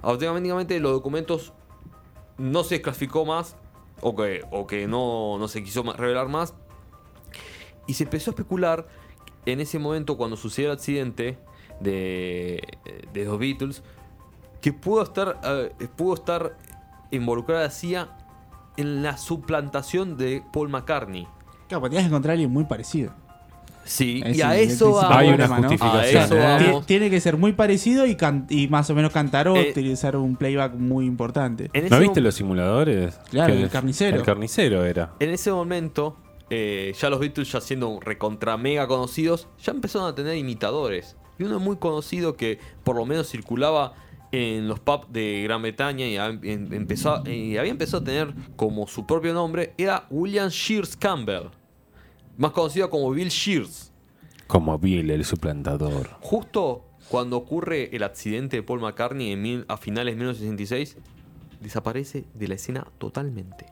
Automáticamente 0.02 0.80
los 0.80 0.92
documentos 0.92 1.52
no 2.40 2.64
se 2.64 2.76
desclasificó 2.76 3.24
más 3.26 3.56
o 4.00 4.16
que, 4.16 4.42
o 4.50 4.66
que 4.66 4.86
no, 4.86 5.36
no 5.38 5.46
se 5.46 5.62
quiso 5.62 5.82
revelar 5.82 6.28
más. 6.28 6.54
Y 7.86 7.94
se 7.94 8.04
empezó 8.04 8.30
a 8.30 8.32
especular 8.32 8.88
en 9.46 9.60
ese 9.60 9.78
momento 9.78 10.16
cuando 10.16 10.36
sucedió 10.36 10.70
el 10.70 10.76
accidente 10.76 11.38
de, 11.80 12.62
de 13.12 13.24
los 13.24 13.38
Beatles 13.38 13.82
que 14.60 14.72
pudo 14.72 15.02
estar, 15.02 15.40
eh, 15.44 15.88
pudo 15.96 16.14
estar 16.14 16.56
involucrada 17.10 17.64
la 17.64 17.70
CIA 17.70 18.16
en 18.76 19.02
la 19.02 19.16
suplantación 19.16 20.16
de 20.16 20.42
Paul 20.52 20.68
McCartney. 20.68 21.26
Claro, 21.68 21.88
que 21.88 21.98
encontrar 21.98 22.30
a 22.30 22.34
alguien 22.34 22.50
muy 22.50 22.64
parecido. 22.64 23.12
Sí, 23.84 24.22
y 24.34 24.40
a 24.42 24.56
eso 24.56 24.92
vamos. 24.92 25.16
Hay 25.16 25.28
una 25.30 25.48
justificación. 25.48 26.22
A 26.22 26.24
eso 26.26 26.36
¿eh? 26.36 26.58
Tie- 26.72 26.84
Tiene 26.86 27.10
que 27.10 27.20
ser 27.20 27.36
muy 27.36 27.52
parecido 27.52 28.06
y, 28.06 28.14
can- 28.14 28.46
y 28.48 28.68
más 28.68 28.88
o 28.90 28.94
menos 28.94 29.10
cantar 29.12 29.48
o 29.48 29.56
Eh, 29.56 29.68
utilizar 29.70 30.16
un 30.16 30.36
playback 30.36 30.74
muy 30.74 31.06
importante. 31.06 31.70
¿No 31.90 31.98
viste 31.98 32.20
los 32.20 32.34
simuladores? 32.34 33.18
Claro, 33.30 33.54
el 33.54 33.68
carnicero. 33.70 34.16
El 34.18 34.22
carnicero 34.22 34.84
era. 34.84 35.12
en 35.18 35.30
ese 35.30 35.50
momento, 35.50 36.16
eh, 36.50 36.92
ya 37.00 37.10
los 37.10 37.18
Beatles, 37.20 37.50
ya 37.50 37.60
siendo 37.60 37.98
recontra 38.00 38.56
mega 38.56 38.86
conocidos, 38.86 39.48
ya 39.62 39.72
empezaron 39.72 40.08
a 40.08 40.14
tener 40.14 40.36
imitadores. 40.36 41.16
Y 41.38 41.44
uno 41.44 41.58
muy 41.58 41.76
conocido 41.76 42.36
que 42.36 42.58
por 42.84 42.96
lo 42.96 43.06
menos 43.06 43.28
circulaba 43.30 43.94
en 44.32 44.68
los 44.68 44.78
pubs 44.78 45.06
de 45.12 45.42
Gran 45.44 45.62
Bretaña 45.62 46.06
y, 46.06 46.16
a- 46.16 46.26
empezó, 46.42 47.14
a- 47.16 47.28
y 47.28 47.56
había 47.56 47.72
empezado 47.72 48.02
a 48.02 48.04
tener 48.04 48.34
como 48.56 48.86
su 48.86 49.04
propio 49.06 49.32
nombre, 49.32 49.72
era 49.78 50.04
William 50.10 50.48
Shears 50.50 50.96
Campbell. 50.96 51.48
Más 52.40 52.52
conocido 52.52 52.90
como 52.90 53.10
Bill 53.10 53.28
Shears. 53.28 53.92
Como 54.46 54.78
Bill, 54.78 55.10
el 55.10 55.24
suplantador. 55.24 56.10
Justo 56.20 56.84
cuando 57.08 57.36
ocurre 57.36 57.94
el 57.94 58.02
accidente 58.02 58.56
de 58.56 58.62
Paul 58.62 58.80
McCartney 58.80 59.32
en 59.32 59.42
mil- 59.42 59.64
a 59.68 59.76
finales 59.76 60.12
de 60.14 60.16
1966, 60.18 60.96
desaparece 61.60 62.24
de 62.34 62.48
la 62.48 62.54
escena 62.54 62.86
totalmente. 62.98 63.66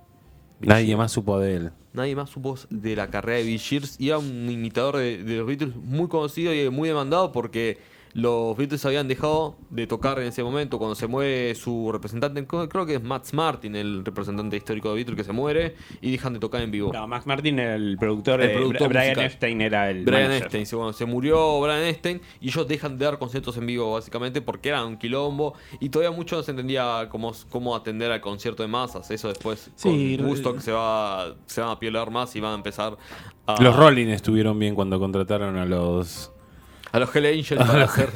Bill 0.61 0.69
Nadie 0.69 0.87
Shears. 0.87 0.99
más 0.99 1.13
supo 1.13 1.39
de 1.39 1.55
él. 1.57 1.71
Nadie 1.93 2.15
más 2.17 2.31
supo 2.31 2.57
de 2.71 2.97
la 2.97 3.09
carrera 3.11 3.39
de 3.39 3.45
Bill 3.45 3.59
Shears 3.59 3.97
y 3.99 4.09
era 4.09 4.19
un 4.19 4.49
imitador 4.51 4.97
de, 4.99 5.23
de 5.25 5.37
los 5.37 5.47
Beatles 5.47 5.75
muy 5.77 6.09
conocido 6.09 6.53
y 6.55 6.69
muy 6.71 6.89
demandado 6.89 7.33
porque 7.33 7.79
los 8.15 8.57
Beatles 8.57 8.85
habían 8.85 9.09
dejado 9.09 9.57
de 9.71 9.87
tocar 9.87 10.19
en 10.19 10.27
ese 10.29 10.43
momento 10.43 10.79
cuando 10.79 10.95
se 10.95 11.07
muere 11.07 11.55
su 11.55 11.91
representante, 11.93 12.47
creo 12.47 12.87
que 12.87 12.95
es 12.97 13.03
Max 13.03 13.35
Martin, 13.35 13.77
el 13.77 14.05
representante 14.05 14.57
histórico 14.57 14.89
de 14.91 14.97
Beatles 14.97 15.17
que 15.17 15.25
se 15.25 15.33
muere 15.33 15.75
y 16.01 16.11
dejan 16.11 16.33
de 16.33 16.39
tocar 16.41 16.63
en 16.63 16.71
vivo. 16.71 16.93
No, 16.93 17.07
Max 17.07 17.27
Martin 17.27 17.59
era 17.59 17.75
el 17.75 17.97
productor, 17.99 18.41
El 18.41 18.49
de 18.49 18.55
productor 18.55 18.89
Brian 18.89 19.05
musical. 19.07 19.25
Epstein 19.25 19.61
era 19.61 19.91
el 19.91 20.05
Brian 20.05 20.23
manager. 20.23 20.43
Epstein, 20.45 20.67
sí, 20.67 20.77
bueno, 20.77 20.93
se 20.93 21.05
murió 21.05 21.61
Brian 21.61 21.83
Epstein 21.85 22.21
y 22.41 22.49
ellos 22.49 22.67
dejan 22.69 22.99
de 22.99 23.05
dar 23.05 23.19
conciertos 23.19 23.57
en 23.57 23.67
vivo 23.67 23.93
básicamente 23.93 24.41
porque 24.43 24.71
eran 24.71 24.87
un 24.87 24.97
quilombo 24.97 25.55
y 25.81 25.89
todavía 25.89 26.17
mucho 26.17 26.37
no 26.37 26.43
se 26.43 26.51
entendía 26.51 27.09
cómo, 27.11 27.33
cómo 27.51 27.75
atender 27.77 28.11
al 28.11 28.21
concierto 28.21 28.63
de 28.63 28.69
masas. 28.69 29.11
Eso 29.11 29.29
después 29.29 29.71
Sí, 29.77 30.17
con 30.17 30.25
re- 30.25 30.31
Woodstock 30.31 30.61
se 30.61 30.73
va, 30.73 31.35
se 31.47 31.61
van 31.61 31.71
a 31.71 31.79
piolar 31.79 32.11
más 32.11 32.35
y 32.37 32.41
van 32.41 32.53
a 32.53 32.55
empezar 32.57 32.97
a, 33.47 33.63
Los 33.63 33.77
Rolling 33.77 34.09
estuvieron 34.09 34.59
bien 34.59 34.75
cuando 34.75 34.99
contrataron 34.99 35.57
a 35.57 35.65
los. 35.65 36.33
A 36.93 36.99
los 36.99 37.15
Hell 37.15 37.27
Angels 37.27 37.65
para 37.67 37.81
los- 37.81 37.91
hacer 37.91 38.11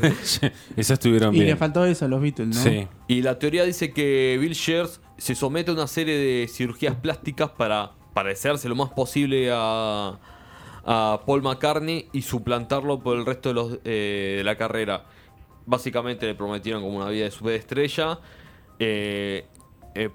Esos 0.77 0.91
estuvieron 0.93 1.35
Y 1.35 1.39
le 1.39 1.45
bien. 1.45 1.59
faltó 1.59 1.85
eso 1.85 2.05
a 2.05 2.09
los 2.09 2.21
Beatles, 2.21 2.49
¿no? 2.49 2.63
Sí. 2.63 2.87
Y 3.09 3.23
la 3.23 3.39
teoría 3.39 3.65
dice 3.65 3.93
que 3.93 4.39
Bill 4.41 4.53
Shears 4.55 5.01
se 5.19 5.35
somete 5.35 5.71
a 5.71 5.75
una 5.75 5.87
serie 5.87 6.17
de 6.17 6.49
cirugías 6.49 6.95
plásticas 6.97 7.51
para 7.51 7.93
parecerse 8.15 8.69
lo 8.69 8.75
más 8.75 8.91
posible 8.91 9.51
a, 9.53 10.19
a 10.85 11.21
Paul 11.27 11.43
McCartney 11.43 12.09
y 12.13 12.23
suplantarlo 12.23 13.01
por 13.01 13.17
el 13.17 13.25
resto 13.27 13.51
de, 13.51 13.55
los, 13.55 13.79
eh, 13.85 14.35
de 14.39 14.45
la 14.45 14.57
carrera. 14.57 15.05
Básicamente 15.65 16.27
le 16.27 16.35
prometieron 16.35 16.83
como 16.83 16.97
una 16.99 17.09
vida 17.09 17.25
de 17.25 17.31
superestrella. 17.31 18.19
Eh, 18.79 19.47
eh, 19.95 20.11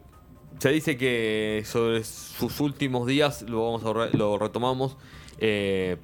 se 0.60 0.70
dice 0.72 0.98
que 0.98 1.64
sobre 1.66 2.04
sus 2.04 2.60
últimos 2.60 3.08
días, 3.08 3.44
lo, 3.44 3.64
vamos 3.72 3.86
a 3.86 3.94
re- 3.94 4.18
lo 4.18 4.38
retomamos, 4.38 4.98
eh, 5.40 5.98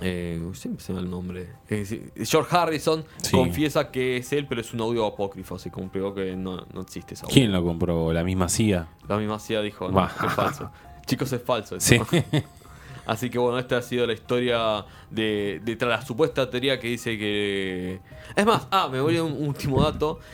eh, 0.00 0.40
siempre 0.54 0.84
se 0.84 0.92
me 0.92 0.98
va 0.98 1.04
el 1.04 1.10
nombre. 1.10 1.48
Eh, 1.68 2.10
George 2.24 2.56
Harrison 2.56 3.04
Sí. 3.22 3.32
confiesa 3.32 3.90
que 3.90 4.18
es 4.18 4.32
él, 4.32 4.46
pero 4.48 4.60
es 4.60 4.72
un 4.74 4.80
audio 4.80 5.06
apócrifo, 5.06 5.54
así 5.56 5.70
como 5.70 5.86
explicó 5.86 6.14
que 6.14 6.36
no, 6.36 6.66
no 6.72 6.80
existe 6.82 7.14
esa. 7.14 7.26
¿Quién 7.26 7.52
lo 7.52 7.64
compró? 7.64 8.12
¿La 8.12 8.22
misma 8.24 8.48
CIA? 8.48 8.88
La 9.08 9.16
misma 9.18 9.38
CIA 9.38 9.62
dijo, 9.62 9.90
no, 9.90 10.04
es 10.06 10.12
falso. 10.34 10.70
Chicos, 11.06 11.32
es 11.32 11.42
falso. 11.42 11.76
eso. 11.76 12.04
Sí. 12.10 12.22
Así 13.06 13.30
que 13.30 13.38
bueno, 13.38 13.58
esta 13.58 13.78
ha 13.78 13.82
sido 13.82 14.06
la 14.06 14.12
historia 14.12 14.84
de, 15.10 15.60
de 15.64 15.76
tras 15.76 16.00
la 16.00 16.06
supuesta 16.06 16.50
teoría 16.50 16.78
que 16.80 16.88
dice 16.88 17.16
que... 17.16 18.00
Es 18.34 18.44
más, 18.44 18.66
ah, 18.70 18.88
me 18.90 19.00
voy 19.00 19.16
a 19.16 19.22
un 19.22 19.32
último 19.46 19.82
dato. 19.82 20.18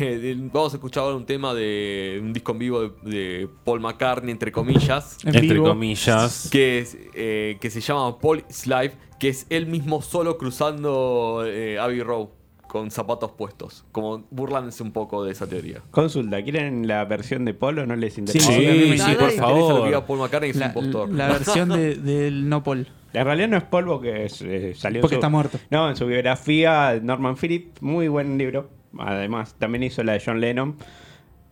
Eh, 0.00 0.18
de- 0.18 0.34
vamos 0.52 0.72
a 0.72 0.76
escuchar 0.76 1.04
ahora 1.04 1.16
un 1.16 1.26
tema 1.26 1.52
de 1.54 2.18
un 2.22 2.32
disco 2.32 2.52
en 2.52 2.58
vivo 2.58 2.80
de, 2.80 2.90
de 3.02 3.48
Paul 3.64 3.80
McCartney, 3.80 4.32
entre 4.32 4.50
comillas, 4.50 5.18
En 5.22 5.28
Entre 5.34 5.52
vivo. 5.54 5.68
comillas. 5.68 6.48
que, 6.50 6.78
es, 6.80 6.96
eh, 7.14 7.58
que 7.60 7.70
se 7.70 7.80
llama 7.80 8.18
Paul 8.18 8.42
is 8.48 8.66
Live, 8.66 8.92
que 9.20 9.28
es 9.28 9.46
él 9.50 9.66
mismo 9.66 10.00
solo 10.02 10.36
cruzando 10.38 11.42
eh, 11.46 11.78
Abbey 11.78 12.00
Road 12.02 12.28
con 12.74 12.90
zapatos 12.90 13.30
puestos, 13.30 13.84
como 13.92 14.24
burlándose 14.32 14.82
un 14.82 14.90
poco 14.90 15.22
de 15.24 15.30
esa 15.30 15.46
teoría. 15.46 15.80
Consulta, 15.92 16.42
¿quieren 16.42 16.88
la 16.88 17.04
versión 17.04 17.44
de 17.44 17.54
Polo 17.54 17.82
o 17.82 17.86
no 17.86 17.94
les 17.94 18.18
interesa? 18.18 18.48
Sí, 18.52 18.52
Sí, 18.66 18.98
sí, 18.98 19.14
por 19.14 19.22
lo 19.22 19.30
favor. 19.30 19.80
que 19.82 19.86
diga 19.86 20.04
Paul 20.08 20.18
McCartney 20.18 20.50
es 20.50 20.56
un 20.56 20.60
La, 20.60 20.66
impostor. 20.66 21.08
la 21.10 21.28
versión 21.28 21.68
de- 21.68 21.94
del 21.94 22.48
no 22.48 22.64
Paul. 22.64 22.88
En 23.12 23.24
realidad 23.24 23.46
no 23.48 23.56
es 23.58 23.62
polvo 23.62 24.00
que 24.00 24.24
es, 24.24 24.42
eh, 24.42 24.74
salió 24.74 25.02
Porque 25.02 25.14
su- 25.14 25.18
está 25.20 25.28
muerto. 25.28 25.60
No, 25.70 25.88
en 25.88 25.94
su 25.94 26.04
biografía, 26.06 26.98
Norman 27.00 27.36
Phillips, 27.36 27.80
muy 27.80 28.08
buen 28.08 28.36
libro. 28.38 28.70
Además, 28.98 29.54
también 29.56 29.84
hizo 29.84 30.02
la 30.02 30.14
de 30.14 30.22
John 30.26 30.40
Lennon. 30.40 30.74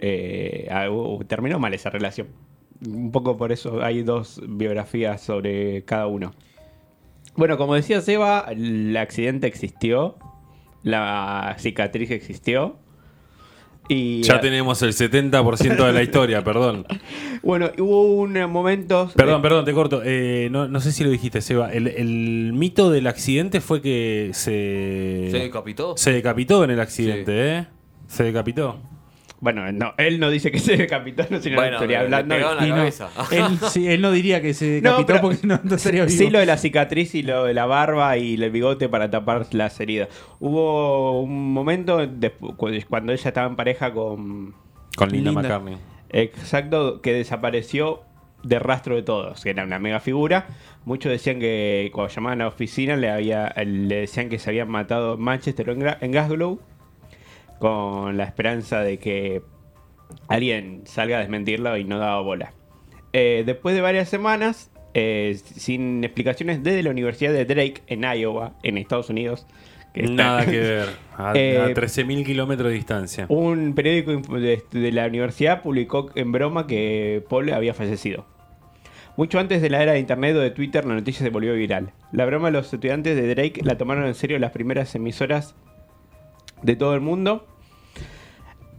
Eh, 0.01 0.67
ah, 0.73 0.91
uh, 0.91 1.23
terminó 1.23 1.61
mal 1.61 1.73
esa 1.73 1.89
relación. 1.91 2.27
Un 2.85 3.13
poco 3.13 3.37
por 3.37 3.53
eso 3.53 3.81
hay 3.81 4.03
dos 4.03 4.41
biografías 4.45 5.21
sobre 5.21 5.85
cada 5.85 6.09
uno. 6.09 6.33
Bueno, 7.37 7.57
como 7.57 7.77
decía 7.77 8.01
Seba, 8.01 8.47
el 8.51 8.97
accidente 8.97 9.47
existió. 9.47 10.17
La 10.83 11.57
cicatriz 11.59 12.11
existió. 12.11 12.77
Y 13.89 14.23
Ya 14.23 14.41
tenemos 14.41 14.81
el 14.83 14.93
70% 14.93 15.87
de 15.87 15.93
la 15.93 16.03
historia, 16.03 16.45
perdón. 16.45 16.87
bueno, 17.43 17.71
hubo 17.79 18.15
un 18.15 18.33
momento. 18.51 19.11
Perdón, 19.17 19.43
perdón, 19.43 19.65
te 19.65 19.73
corto. 19.73 20.03
Eh, 20.05 20.49
no, 20.51 20.69
no 20.69 20.81
sé 20.81 20.93
si 20.93 21.03
lo 21.05 21.11
dijiste, 21.11 21.41
Seba. 21.41 21.73
El, 21.73 21.89
el 21.89 22.53
mito 22.53 22.91
del 22.91 23.07
accidente 23.09 23.61
fue 23.61 23.83
que 23.83 24.31
se. 24.33 25.29
¿Se 25.31 25.39
decapitó? 25.39 25.97
se 25.97 26.13
decapitó 26.13 26.63
en 26.65 26.71
el 26.71 26.81
accidente, 26.81 27.59
¿eh? 27.59 27.67
Se 28.07 28.23
decapitó. 28.25 28.79
Bueno, 29.43 29.73
no, 29.73 29.93
él 29.99 30.21
no 30.21 30.31
dice 30.31 30.53
que 30.53 30.61
se 30.61 30.77
decapitó, 30.77 31.25
no 31.29 31.43
sino 31.43 31.57
Bueno, 31.57 31.85
le 31.85 31.97
hablando. 31.97 32.37
Y 32.65 32.69
no, 32.69 32.85
él, 33.33 33.59
sí, 33.71 33.89
él 33.89 34.01
no 34.01 34.13
diría 34.13 34.41
que 34.41 34.55
se 34.55 34.81
decapitó 34.81 35.21
porque 35.21 35.45
no, 35.45 35.59
no 35.65 35.75
estaría 35.75 36.05
vivo. 36.05 36.17
Sí, 36.17 36.31
lo 36.31 36.39
de 36.39 36.47
la 36.47 36.57
cicatriz 36.57 37.17
y 37.17 37.25
lo 37.25 37.47
de 37.47 37.53
la 37.53 37.67
barba 37.67 38.17
y 38.17 38.35
el 38.35 38.51
bigote 38.53 38.89
para 38.89 39.11
tapar 39.11 39.49
las 39.51 39.81
heridas. 39.81 40.11
Hubo 40.39 41.23
un 41.23 41.53
momento 41.53 42.09
cuando 42.57 43.13
ella 43.13 43.29
estaba 43.29 43.49
en 43.49 43.57
pareja 43.57 43.93
con. 43.93 44.55
Con 44.97 45.09
Linda, 45.09 45.33
Linda. 45.33 45.43
McCartney. 45.43 45.77
Exacto, 46.11 47.01
que 47.03 47.13
desapareció 47.13 48.03
de 48.45 48.61
rastro 48.61 48.95
de 48.95 49.03
todos, 49.03 49.43
que 49.43 49.51
era 49.51 49.65
una 49.65 49.81
mega 49.81 49.99
figura. 49.99 50.47
Muchos 50.85 51.11
decían 51.11 51.41
que 51.41 51.91
cuando 51.93 52.15
llamaban 52.15 52.43
a 52.43 52.45
la 52.45 52.49
oficina 52.49 52.95
le, 52.95 53.11
había, 53.11 53.53
le 53.57 54.03
decían 54.03 54.29
que 54.29 54.39
se 54.39 54.51
habían 54.51 54.69
matado 54.69 55.15
en 55.15 55.21
Manchester 55.21 55.69
o 55.69 55.73
en, 55.73 55.97
en 56.01 56.13
Glasgow, 56.13 56.61
con 57.63 58.17
la 58.17 58.25
esperanza 58.25 58.81
de 58.81 58.99
que 58.99 59.41
alguien 60.27 60.83
salga 60.85 61.19
a 61.19 61.21
desmentirlo 61.21 61.77
y 61.77 61.85
no 61.85 62.01
daba 62.01 62.21
bola. 62.21 62.55
Eh, 63.13 63.45
después 63.47 63.77
de 63.77 63.81
varias 63.81 64.09
semanas, 64.09 64.73
eh, 64.95 65.39
sin 65.45 66.03
explicaciones 66.03 66.65
desde 66.65 66.83
la 66.83 66.91
Universidad 66.91 67.33
de 67.33 67.45
Drake 67.45 67.83
en 67.87 68.03
Iowa, 68.03 68.55
en 68.65 68.79
Estados 68.79 69.11
Unidos, 69.11 69.47
que 69.95 70.03
Nada 70.03 70.45
que 70.45 70.59
ver. 70.59 70.89
A, 71.17 71.35
Eh, 71.37 71.61
a 71.61 71.69
13.000 71.69 72.27
kilómetros 72.27 72.69
de 72.71 72.75
distancia. 72.75 73.27
un 73.29 73.75
periódico 73.77 74.17
de, 74.41 74.61
de 74.69 74.91
la 74.91 75.07
universidad 75.07 75.63
publicó 75.63 76.11
en 76.17 76.33
broma 76.33 76.67
que 76.67 77.23
Paul 77.31 77.53
había 77.53 77.75
fallecido. 77.75 78.27
Mucho 79.17 79.39
antes 79.39 79.63
de 79.63 79.71
la 79.71 79.85
era 79.85 79.93
de 79.93 80.01
internet 80.01 80.35
o 80.35 80.41
de 80.41 80.51
Twitter, 80.51 80.85
la 80.85 80.95
noticia 80.95 81.25
se 81.25 81.31
volvió 81.31 81.55
viral. 81.55 81.93
La 82.11 82.27
broma 82.27 82.49
de 82.49 82.55
los 82.55 82.73
estudiantes 82.73 83.15
de 83.15 83.33
Drake 83.33 83.61
la 83.63 83.79
tomaron 83.79 84.07
en 84.07 84.17
serio 84.17 84.37
las 84.41 84.51
primeras 84.51 84.93
emisoras 84.97 85.55
de 86.63 86.75
todo 86.75 86.95
el 86.97 87.03
mundo. 87.03 87.47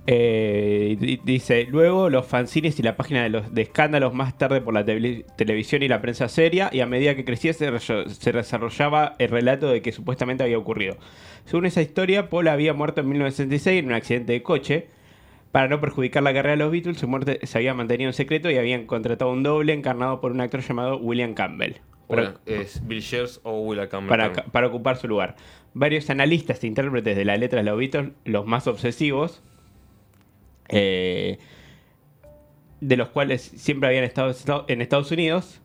Eh, 0.05 0.97
di- 0.99 1.19
dice, 1.23 1.65
luego 1.69 2.09
los 2.09 2.25
fanzines 2.25 2.77
y 2.77 2.83
la 2.83 2.97
página 2.97 3.23
de 3.23 3.29
los 3.29 3.53
de 3.53 3.61
escándalos 3.61 4.13
más 4.13 4.37
tarde 4.37 4.59
por 4.59 4.73
la 4.73 4.83
tele- 4.83 5.25
televisión 5.37 5.81
y 5.81 5.87
la 5.87 6.01
prensa 6.01 6.27
seria 6.27 6.69
y 6.73 6.81
a 6.81 6.85
medida 6.85 7.15
que 7.15 7.23
crecía 7.23 7.53
se, 7.53 7.71
desarrollaba 8.33 9.15
el 9.19 9.29
relato 9.29 9.67
de 9.69 9.81
que 9.81 9.91
supuestamente 9.93 10.43
había 10.43 10.57
ocurrido. 10.57 10.97
Según 11.45 11.65
esa 11.65 11.81
historia, 11.81 12.29
Paul 12.29 12.49
había 12.49 12.73
muerto 12.73 12.99
en 13.01 13.09
1966 13.09 13.79
en 13.79 13.85
un 13.87 13.93
accidente 13.93 14.33
de 14.33 14.43
coche. 14.43 14.87
Para 15.53 15.67
no 15.67 15.79
perjudicar 15.79 16.23
la 16.23 16.33
carrera 16.33 16.51
de 16.53 16.63
los 16.63 16.71
Beatles, 16.71 16.97
su 16.97 17.07
muerte 17.07 17.39
se 17.43 17.57
había 17.59 17.73
mantenido 17.75 18.09
en 18.09 18.13
secreto 18.13 18.49
y 18.49 18.57
habían 18.57 18.85
contratado 18.87 19.31
un 19.31 19.43
doble 19.43 19.71
encarnado 19.73 20.19
por 20.19 20.31
un 20.31 20.41
actor 20.41 20.61
llamado 20.61 20.97
William 20.97 21.33
Campbell. 21.35 21.75
Para- 22.07 22.35
es 22.45 22.85
Bill 22.87 22.99
Shears 23.01 23.39
o 23.43 23.61
Willa 23.61 23.87
Campbell. 23.87 24.09
para, 24.09 24.33
para 24.51 24.67
ocupar 24.67 24.97
su 24.97 25.07
lugar. 25.07 25.35
Varios 25.75 26.09
analistas 26.09 26.61
e 26.63 26.67
intérpretes 26.67 27.15
de 27.15 27.23
la 27.23 27.37
letra 27.37 27.59
de 27.59 27.69
los 27.69 27.77
Beatles, 27.77 28.11
los 28.25 28.45
más 28.47 28.65
obsesivos, 28.67 29.41
eh, 30.73 31.37
de 32.81 32.97
los 32.97 33.09
cuales 33.09 33.41
siempre 33.41 33.87
habían 33.87 34.03
estado 34.03 34.65
en 34.67 34.81
Estados 34.81 35.11
Unidos, 35.11 35.61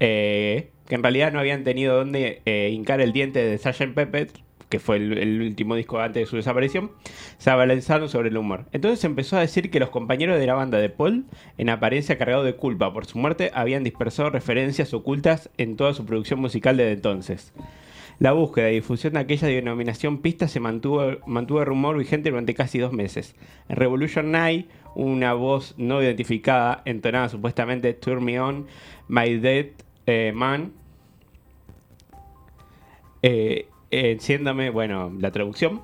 eh, 0.00 0.70
que 0.86 0.94
en 0.94 1.02
realidad 1.02 1.32
no 1.32 1.38
habían 1.38 1.64
tenido 1.64 1.96
donde 1.96 2.42
eh, 2.44 2.70
hincar 2.72 3.00
el 3.00 3.12
diente 3.12 3.42
de 3.44 3.56
Sgt. 3.56 3.94
Pepper, 3.94 4.28
que 4.68 4.78
fue 4.78 4.96
el, 4.96 5.40
último 5.40 5.76
disco 5.76 6.00
antes 6.00 6.22
de 6.22 6.26
su 6.26 6.36
desaparición, 6.36 6.90
se 7.38 7.50
abalanzaron 7.50 8.08
sobre 8.08 8.28
el 8.28 8.36
humor. 8.36 8.66
Entonces 8.72 9.02
empezó 9.04 9.36
a 9.36 9.40
decir 9.40 9.70
que 9.70 9.80
los 9.80 9.90
compañeros 9.90 10.38
de 10.38 10.46
la 10.46 10.54
banda 10.54 10.78
de 10.78 10.90
Paul, 10.90 11.24
en 11.56 11.70
apariencia 11.70 12.18
cargados 12.18 12.44
de 12.44 12.56
culpa 12.56 12.92
por 12.92 13.06
su 13.06 13.18
muerte, 13.18 13.50
habían 13.54 13.84
dispersado 13.84 14.30
referencias 14.30 14.92
ocultas 14.92 15.50
en 15.56 15.76
toda 15.76 15.94
su 15.94 16.04
producción 16.04 16.40
musical 16.40 16.76
desde 16.76 16.92
entonces. 16.92 17.52
La 18.18 18.32
búsqueda 18.32 18.70
y 18.70 18.76
difusión 18.76 19.12
de 19.12 19.20
aquella 19.20 19.48
denominación 19.48 20.18
pista 20.18 20.48
se 20.48 20.58
mantuvo, 20.58 21.18
mantuvo 21.26 21.60
el 21.60 21.66
rumor 21.66 21.98
vigente 21.98 22.30
durante 22.30 22.54
casi 22.54 22.78
dos 22.78 22.92
meses. 22.92 23.34
En 23.68 23.76
Revolution 23.76 24.30
Night, 24.30 24.70
una 24.94 25.34
voz 25.34 25.74
no 25.76 26.02
identificada 26.02 26.82
entonaba 26.86 27.28
supuestamente 27.28 27.92
Turn 27.92 28.24
Me 28.24 28.40
On, 28.40 28.66
My 29.08 29.36
Dead 29.38 29.66
eh, 30.06 30.32
Man. 30.34 30.72
Eh, 33.22 33.68
eh, 33.90 34.10
enciéndame, 34.12 34.70
bueno, 34.70 35.12
la 35.18 35.30
traducción. 35.30 35.82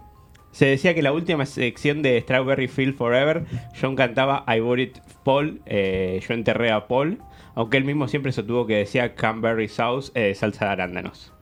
Se 0.52 0.66
decía 0.66 0.94
que 0.94 1.02
la 1.02 1.12
última 1.12 1.46
sección 1.46 2.02
de 2.02 2.20
Strawberry 2.20 2.68
Field 2.68 2.94
Forever, 2.94 3.44
John 3.80 3.96
cantaba 3.96 4.44
I 4.46 4.60
buried 4.60 4.92
Paul, 5.24 5.62
eh, 5.64 6.20
yo 6.26 6.34
enterré 6.34 6.70
a 6.70 6.86
Paul, 6.88 7.18
aunque 7.54 7.78
él 7.78 7.84
mismo 7.84 8.06
siempre 8.06 8.32
sostuvo 8.32 8.66
que 8.66 8.76
decía 8.76 9.14
Canberry 9.14 9.68
Sauce, 9.68 10.12
eh, 10.14 10.34
salsa 10.34 10.66
de 10.66 10.70
arándanos. 10.72 11.32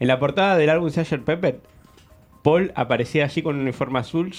En 0.00 0.08
la 0.08 0.18
portada 0.18 0.56
del 0.56 0.70
álbum 0.70 0.88
Sgt. 0.90 1.24
Pepper, 1.24 1.60
Paul 2.42 2.72
aparecía 2.74 3.24
allí 3.24 3.42
con 3.42 3.56
un 3.56 3.62
uniforme 3.62 3.98
azul 3.98 4.32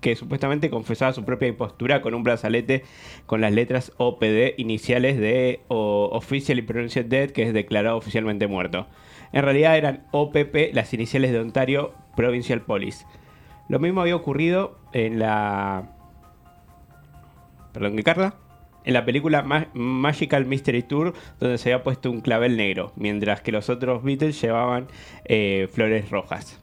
que 0.00 0.16
supuestamente 0.16 0.70
confesaba 0.70 1.12
su 1.12 1.26
propia 1.26 1.46
impostura 1.46 2.00
con 2.00 2.14
un 2.14 2.22
brazalete 2.22 2.84
con 3.26 3.42
las 3.42 3.52
letras 3.52 3.92
OPD 3.98 4.54
iniciales 4.56 5.18
de 5.18 5.60
o 5.68 6.08
Officially 6.10 6.62
Pronounced 6.62 7.04
Dead, 7.04 7.30
que 7.30 7.42
es 7.42 7.52
declarado 7.52 7.98
oficialmente 7.98 8.46
muerto. 8.46 8.86
En 9.32 9.42
realidad 9.42 9.76
eran 9.76 10.06
OPP, 10.12 10.72
las 10.72 10.94
iniciales 10.94 11.32
de 11.32 11.40
Ontario 11.40 11.92
Provincial 12.16 12.62
Police. 12.62 13.04
Lo 13.68 13.78
mismo 13.78 14.00
había 14.00 14.16
ocurrido 14.16 14.78
en 14.94 15.18
la... 15.18 15.90
Perdón, 17.74 17.96
¿qué 17.96 18.02
Carla? 18.04 18.36
En 18.84 18.92
la 18.92 19.04
película 19.04 19.42
Ma- 19.42 19.68
Magical 19.74 20.44
Mystery 20.46 20.82
Tour, 20.82 21.14
donde 21.40 21.58
se 21.58 21.72
había 21.72 21.82
puesto 21.82 22.10
un 22.10 22.20
clavel 22.20 22.56
negro, 22.56 22.92
mientras 22.96 23.40
que 23.40 23.50
los 23.52 23.70
otros 23.70 24.02
Beatles 24.02 24.40
llevaban 24.40 24.88
eh, 25.24 25.68
flores 25.72 26.10
rojas. 26.10 26.60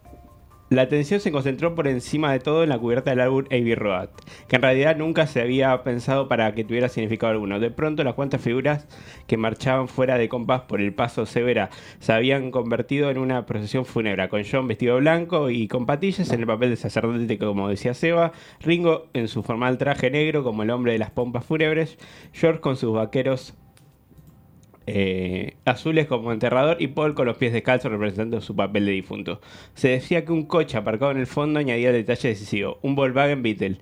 La 0.72 0.84
atención 0.84 1.20
se 1.20 1.34
concentró 1.34 1.76
por 1.76 1.90
encima 1.90 2.32
de 2.32 2.40
todo 2.40 2.64
en 2.64 2.70
la 2.70 2.80
cubierta 2.80 3.10
del 3.10 3.20
álbum 3.20 3.44
Abbey 3.48 3.76
Road, 3.76 4.08
que 4.48 4.56
en 4.56 4.62
realidad 4.62 4.96
nunca 4.96 5.28
se 5.28 5.42
había 5.42 5.84
pensado 5.84 6.30
para 6.30 6.56
que 6.56 6.64
tuviera 6.64 6.88
significado 6.88 7.34
alguno. 7.34 7.60
De 7.60 7.72
pronto 7.72 8.06
las 8.06 8.14
cuantas 8.14 8.40
figuras 8.40 8.88
que 9.28 9.36
marchaban 9.36 9.90
fuera 9.90 10.18
de 10.18 10.30
compás 10.30 10.62
por 10.62 10.80
el 10.80 10.94
paso 10.94 11.26
Severa 11.26 11.72
se 12.00 12.14
habían 12.14 12.52
convertido 12.52 13.12
en 13.12 13.18
una 13.18 13.46
procesión 13.46 13.84
fúnebre, 13.84 14.30
con 14.30 14.44
John 14.50 14.70
vestido 14.70 14.96
blanco 14.96 15.50
y 15.50 15.68
con 15.68 15.86
patillas 15.86 16.32
en 16.32 16.40
el 16.40 16.48
papel 16.48 16.70
de 16.70 16.78
sacerdote, 16.78 17.38
como 17.38 17.68
decía 17.68 17.94
Seba, 17.94 18.32
Ringo 18.62 19.08
en 19.12 19.28
su 19.28 19.44
formal 19.44 19.78
traje 19.78 20.10
negro 20.10 20.42
como 20.42 20.64
el 20.64 20.70
hombre 20.70 20.94
de 20.94 21.00
las 21.00 21.12
pompas 21.12 21.44
fúnebres, 21.44 21.98
George 22.32 22.62
con 22.62 22.78
sus 22.78 22.94
vaqueros 22.94 23.56
eh, 24.88 25.56
azules 25.66 26.08
como 26.08 26.32
enterrador 26.32 26.78
y 26.80 26.88
Paul 26.88 27.14
con 27.14 27.28
los 27.28 27.38
pies 27.38 27.54
descalzos 27.54 27.92
representando 27.92 28.42
su 28.42 28.56
papel 28.56 28.86
de 28.86 28.92
difunto. 28.94 29.42
Se 29.76 29.90
decía 29.90 30.26
que 30.26 30.32
un 30.32 30.46
coche 30.46 30.78
aparcado 30.78 31.12
en 31.12 31.18
el 31.18 31.28
fondo 31.28 31.60
añadía 31.60 31.90
el 31.90 31.96
detalle 31.96 32.30
decisivo, 32.30 32.80
un 32.82 32.96
Volkswagen 32.96 33.44
Beetle, 33.44 33.78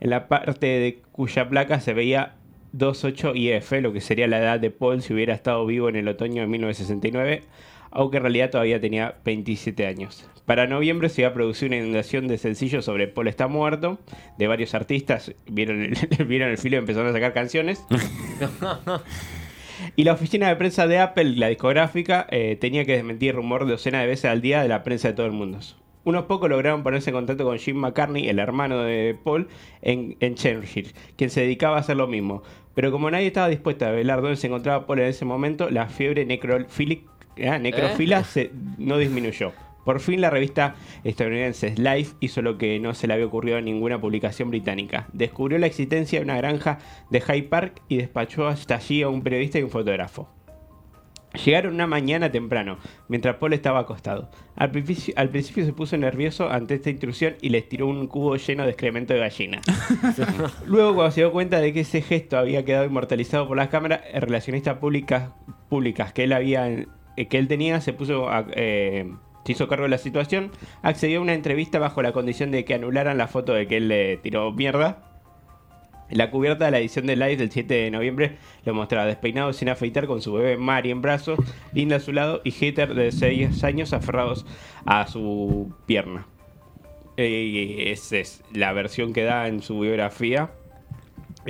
en 0.00 0.10
la 0.10 0.28
parte 0.28 0.66
de 0.66 1.02
cuya 1.12 1.48
placa 1.48 1.80
se 1.80 1.92
veía 1.92 2.36
28 2.72 3.34
IF, 3.34 3.72
lo 3.80 3.92
que 3.92 4.00
sería 4.00 4.26
la 4.26 4.38
edad 4.38 4.60
de 4.60 4.70
Paul 4.70 5.02
si 5.02 5.12
hubiera 5.12 5.34
estado 5.34 5.64
vivo 5.66 5.88
en 5.88 5.96
el 5.96 6.08
otoño 6.08 6.42
de 6.42 6.48
1969, 6.48 7.42
aunque 7.90 8.18
en 8.18 8.22
realidad 8.22 8.50
todavía 8.50 8.80
tenía 8.80 9.16
27 9.24 9.86
años. 9.86 10.28
Para 10.44 10.66
noviembre 10.66 11.10
se 11.10 11.22
iba 11.22 11.30
a 11.30 11.34
producir 11.34 11.68
una 11.68 11.76
inundación 11.76 12.26
de 12.26 12.38
sencillos 12.38 12.84
sobre 12.84 13.06
Paul 13.08 13.28
está 13.28 13.48
muerto, 13.48 13.98
de 14.38 14.46
varios 14.46 14.74
artistas, 14.74 15.34
vieron 15.46 15.82
el, 15.82 15.94
vieron 16.26 16.50
el 16.50 16.58
filo 16.58 16.76
y 16.76 16.78
empezaron 16.78 17.08
a 17.08 17.12
sacar 17.12 17.32
canciones. 17.34 17.84
Y 19.96 20.04
la 20.04 20.12
oficina 20.12 20.48
de 20.48 20.56
prensa 20.56 20.86
de 20.86 20.98
Apple, 20.98 21.36
la 21.36 21.48
discográfica, 21.48 22.26
eh, 22.30 22.56
tenía 22.60 22.84
que 22.84 22.92
desmentir 22.92 23.34
rumor 23.34 23.66
docena 23.66 24.00
de 24.00 24.06
veces 24.06 24.26
al 24.26 24.40
día 24.40 24.62
de 24.62 24.68
la 24.68 24.82
prensa 24.82 25.08
de 25.08 25.14
todo 25.14 25.26
el 25.26 25.32
mundo. 25.32 25.58
Unos 26.04 26.24
pocos 26.24 26.48
lograron 26.48 26.82
ponerse 26.82 27.10
en 27.10 27.16
contacto 27.16 27.44
con 27.44 27.58
Jim 27.58 27.76
McCartney, 27.76 28.28
el 28.28 28.38
hermano 28.38 28.82
de 28.82 29.16
Paul, 29.22 29.48
en, 29.82 30.16
en 30.20 30.34
Cheshire, 30.36 30.90
quien 31.16 31.30
se 31.30 31.42
dedicaba 31.42 31.76
a 31.76 31.80
hacer 31.80 31.96
lo 31.96 32.06
mismo. 32.06 32.42
Pero 32.74 32.90
como 32.92 33.10
nadie 33.10 33.26
estaba 33.26 33.48
dispuesto 33.48 33.84
a 33.86 33.90
velar 33.90 34.22
dónde 34.22 34.36
se 34.36 34.46
encontraba 34.46 34.86
Paul 34.86 35.00
en 35.00 35.06
ese 35.06 35.24
momento, 35.24 35.68
la 35.68 35.88
fiebre 35.88 36.24
necrofílica 36.24 37.10
ah, 37.46 37.58
necrofila 37.58 38.24
se, 38.24 38.50
no 38.78 38.98
disminuyó. 38.98 39.52
Por 39.84 40.00
fin 40.00 40.20
la 40.20 40.28
revista 40.30 40.74
estadounidense 41.04 41.74
Life 41.76 42.14
hizo 42.20 42.42
lo 42.42 42.58
que 42.58 42.78
no 42.78 42.94
se 42.94 43.06
le 43.06 43.14
había 43.14 43.26
ocurrido 43.26 43.56
a 43.56 43.60
ninguna 43.62 44.00
publicación 44.00 44.50
británica. 44.50 45.08
Descubrió 45.12 45.58
la 45.58 45.66
existencia 45.66 46.18
de 46.18 46.24
una 46.24 46.36
granja 46.36 46.78
de 47.10 47.20
Hyde 47.20 47.44
Park 47.44 47.82
y 47.88 47.96
despachó 47.96 48.46
hasta 48.48 48.76
allí 48.76 49.02
a 49.02 49.08
un 49.08 49.22
periodista 49.22 49.58
y 49.58 49.62
un 49.62 49.70
fotógrafo. 49.70 50.28
Llegaron 51.44 51.74
una 51.74 51.86
mañana 51.86 52.32
temprano, 52.32 52.78
mientras 53.08 53.36
Paul 53.36 53.52
estaba 53.52 53.80
acostado. 53.80 54.30
Al 54.56 54.70
principio, 54.70 55.12
al 55.16 55.28
principio 55.28 55.64
se 55.66 55.74
puso 55.74 55.96
nervioso 55.98 56.48
ante 56.50 56.74
esta 56.74 56.88
intrusión 56.88 57.36
y 57.42 57.50
les 57.50 57.68
tiró 57.68 57.86
un 57.86 58.06
cubo 58.06 58.36
lleno 58.36 58.64
de 58.64 58.70
excremento 58.70 59.12
de 59.12 59.20
gallina. 59.20 59.60
Luego, 60.66 60.94
cuando 60.94 61.10
se 61.12 61.20
dio 61.20 61.30
cuenta 61.30 61.60
de 61.60 61.72
que 61.74 61.80
ese 61.80 62.00
gesto 62.00 62.38
había 62.38 62.64
quedado 62.64 62.86
inmortalizado 62.86 63.46
por 63.46 63.58
las 63.58 63.68
cámaras, 63.68 64.00
el 64.12 64.22
relacionista 64.22 64.80
públicas, 64.80 65.30
públicas 65.68 66.12
que 66.14 66.24
él 66.24 66.32
había 66.32 66.66
eh, 66.70 66.86
que 67.28 67.38
él 67.38 67.46
tenía 67.46 67.80
se 67.82 67.92
puso 67.92 68.30
a- 68.30 68.46
eh, 68.54 69.12
se 69.48 69.52
hizo 69.52 69.66
cargo 69.66 69.84
de 69.84 69.88
la 69.88 69.96
situación, 69.96 70.50
accedió 70.82 71.20
a 71.20 71.22
una 71.22 71.32
entrevista 71.32 71.78
bajo 71.78 72.02
la 72.02 72.12
condición 72.12 72.50
de 72.50 72.66
que 72.66 72.74
anularan 72.74 73.16
la 73.16 73.28
foto 73.28 73.54
de 73.54 73.66
que 73.66 73.78
él 73.78 73.88
le 73.88 74.18
tiró 74.18 74.52
mierda. 74.52 74.98
La 76.10 76.30
cubierta 76.30 76.66
de 76.66 76.70
la 76.70 76.80
edición 76.80 77.06
de 77.06 77.16
Live 77.16 77.38
del 77.38 77.50
7 77.50 77.72
de 77.72 77.90
noviembre 77.90 78.36
lo 78.66 78.74
mostraba 78.74 79.06
despeinado 79.06 79.54
sin 79.54 79.70
afeitar 79.70 80.06
con 80.06 80.20
su 80.20 80.34
bebé 80.34 80.58
Mari 80.58 80.90
en 80.90 81.00
brazos, 81.00 81.38
Linda 81.72 81.96
a 81.96 82.00
su 82.00 82.12
lado 82.12 82.42
y 82.44 82.50
Hater 82.50 82.92
de 82.94 83.10
6 83.10 83.64
años 83.64 83.94
aferrados 83.94 84.44
a 84.84 85.06
su 85.06 85.72
pierna. 85.86 86.26
Eh, 87.16 87.90
esa 87.90 88.18
es 88.18 88.44
la 88.52 88.74
versión 88.74 89.14
que 89.14 89.24
da 89.24 89.48
en 89.48 89.62
su 89.62 89.80
biografía, 89.80 90.50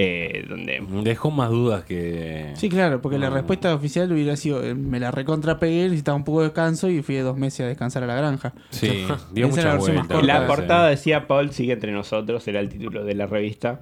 eh, 0.00 0.44
donde 0.48 0.80
Dejó 1.02 1.32
más 1.32 1.50
dudas 1.50 1.82
que. 1.84 2.52
Sí, 2.54 2.68
claro, 2.68 3.02
porque 3.02 3.18
la 3.18 3.30
respuesta 3.30 3.74
oficial 3.74 4.12
hubiera 4.12 4.36
sido: 4.36 4.62
eh, 4.62 4.74
me 4.74 5.00
la 5.00 5.10
recontra 5.10 5.58
pegué, 5.58 5.84
necesitaba 5.84 6.16
un 6.16 6.22
poco 6.24 6.40
de 6.40 6.46
descanso 6.46 6.88
y 6.88 7.02
fui 7.02 7.16
de 7.16 7.22
dos 7.22 7.36
meses 7.36 7.60
a 7.60 7.66
descansar 7.66 8.04
a 8.04 8.06
la 8.06 8.14
granja. 8.14 8.52
Sí, 8.70 9.04
dio 9.32 9.48
mucha 9.48 9.74
vuelta. 9.76 10.02
corta. 10.06 10.22
la 10.22 10.40
sí. 10.40 10.46
portada 10.46 10.88
decía 10.88 11.26
Paul 11.26 11.50
sigue 11.50 11.72
entre 11.72 11.90
nosotros, 11.90 12.46
era 12.46 12.60
el 12.60 12.68
título 12.68 13.04
de 13.04 13.14
la 13.14 13.26
revista. 13.26 13.80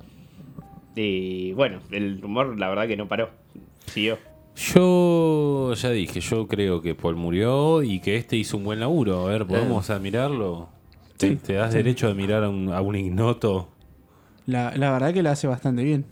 Y 0.95 1.53
bueno, 1.53 1.81
el 1.91 2.23
rumor 2.23 2.59
la 2.59 2.71
verdad 2.71 2.87
que 2.89 2.97
no 2.97 3.07
paró. 3.07 3.29
Siguió. 3.87 4.19
Yo 4.57 5.75
ya 5.75 5.91
dije, 5.91 6.21
yo 6.21 6.47
creo 6.49 6.81
que 6.81 6.95
Paul 6.95 7.17
murió 7.17 7.83
y 7.83 8.01
que 8.01 8.17
este 8.17 8.37
hizo 8.37 8.57
un 8.57 8.65
buen 8.65 8.81
laburo. 8.81 9.27
A 9.27 9.31
ver, 9.31 9.47
¿podemos 9.47 9.91
admirarlo? 9.91 10.71
¿Te, 11.19 11.29
Sí, 11.29 11.37
te 11.37 11.53
das 11.55 11.73
sí. 11.73 11.77
derecho 11.79 12.07
a 12.07 12.11
admirar 12.11 12.43
a 12.43 12.49
un, 12.49 12.73
a 12.73 12.81
un 12.81 12.97
ignoto? 12.97 13.69
La, 14.47 14.73
la 14.77 14.93
verdad 14.93 15.13
que 15.13 15.23
la 15.23 15.33
hace 15.33 15.47
bastante 15.47 15.83
bien. 15.83 16.05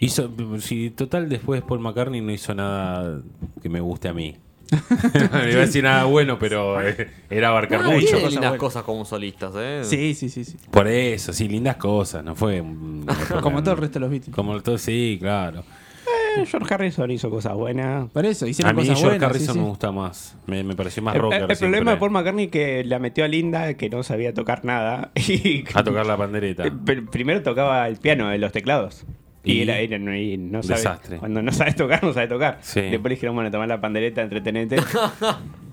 Hizo, 0.00 0.30
si 0.60 0.90
total 0.90 1.28
después 1.28 1.60
Paul 1.62 1.80
McCartney 1.80 2.20
no 2.20 2.30
hizo 2.30 2.54
nada 2.54 3.20
que 3.60 3.68
me 3.68 3.80
guste 3.80 4.08
a 4.08 4.12
mí. 4.14 4.36
no 4.70 4.78
iba 5.50 5.62
a 5.62 5.66
decir 5.66 5.82
nada 5.82 6.04
bueno, 6.04 6.38
pero 6.38 6.80
eh, 6.80 7.10
era 7.28 7.48
abarcar 7.48 7.82
mucho. 7.82 8.06
cosas 8.06 8.12
lindas 8.12 8.32
buenas. 8.40 8.58
cosas 8.58 8.82
como 8.84 9.04
solistas, 9.04 9.52
¿eh? 9.56 9.80
Sí, 9.82 10.14
sí, 10.14 10.28
sí. 10.28 10.44
sí. 10.44 10.56
Por 10.70 10.86
eso, 10.86 11.32
sí, 11.32 11.48
lindas 11.48 11.76
cosas, 11.76 12.24
no 12.24 12.34
fue 12.36 12.58
Como 13.42 13.62
todo 13.62 13.74
el 13.74 13.80
resto 13.80 13.94
de 13.98 14.00
los 14.00 14.10
Beatles. 14.10 14.34
Como 14.34 14.60
todo, 14.62 14.78
sí, 14.78 15.18
claro. 15.20 15.64
Eh, 16.42 16.46
George 16.46 16.74
Harrison 16.74 17.10
hizo 17.10 17.30
cosas 17.30 17.54
buenas. 17.54 18.10
Por 18.10 18.24
eso, 18.26 18.44
A 18.44 18.48
hicieron 18.48 18.74
mí 18.76 18.82
cosas 18.82 18.98
George 18.98 19.18
buenas. 19.18 19.30
Harrison 19.30 19.46
sí, 19.54 19.58
sí. 19.58 19.58
me 19.64 19.68
gusta 19.68 19.92
más. 19.92 20.36
Me, 20.46 20.62
me 20.64 20.74
pareció 20.74 21.02
más 21.02 21.14
El, 21.14 21.20
rocker. 21.22 21.46
el 21.50 21.56
problema 21.58 21.90
de 21.92 21.96
Paul 21.96 22.10
McCartney 22.10 22.44
es 22.46 22.50
que 22.50 22.84
la 22.84 22.98
metió 22.98 23.24
a 23.24 23.28
Linda, 23.28 23.74
que 23.74 23.88
no 23.90 24.02
sabía 24.02 24.32
tocar 24.34 24.64
nada. 24.64 25.10
Y 25.28 25.64
A 25.74 25.82
tocar 25.84 26.06
la 26.06 26.16
pandereta. 26.16 26.66
Eh, 26.66 26.72
pr- 26.72 27.08
Primero 27.10 27.42
tocaba 27.42 27.86
el 27.88 27.96
piano 27.96 28.28
de 28.28 28.38
los 28.38 28.52
teclados. 28.52 29.04
Y, 29.44 29.52
Y- 29.52 29.62
era, 29.62 29.78
era- 29.78 29.96
y 30.18 30.36
no 30.36 30.62
sabe- 30.62 30.78
Desastre. 30.78 31.16
Cuando 31.18 31.42
no 31.42 31.52
sabes 31.52 31.76
tocar, 31.76 32.02
no 32.02 32.12
sabes 32.12 32.28
tocar. 32.28 32.58
Sí. 32.60 32.80
Después 32.80 33.04
le 33.04 33.14
dijeron, 33.14 33.34
bueno, 33.34 33.50
tomar 33.50 33.68
la 33.68 33.80
pandereta, 33.80 34.22
entretenete. 34.22 34.76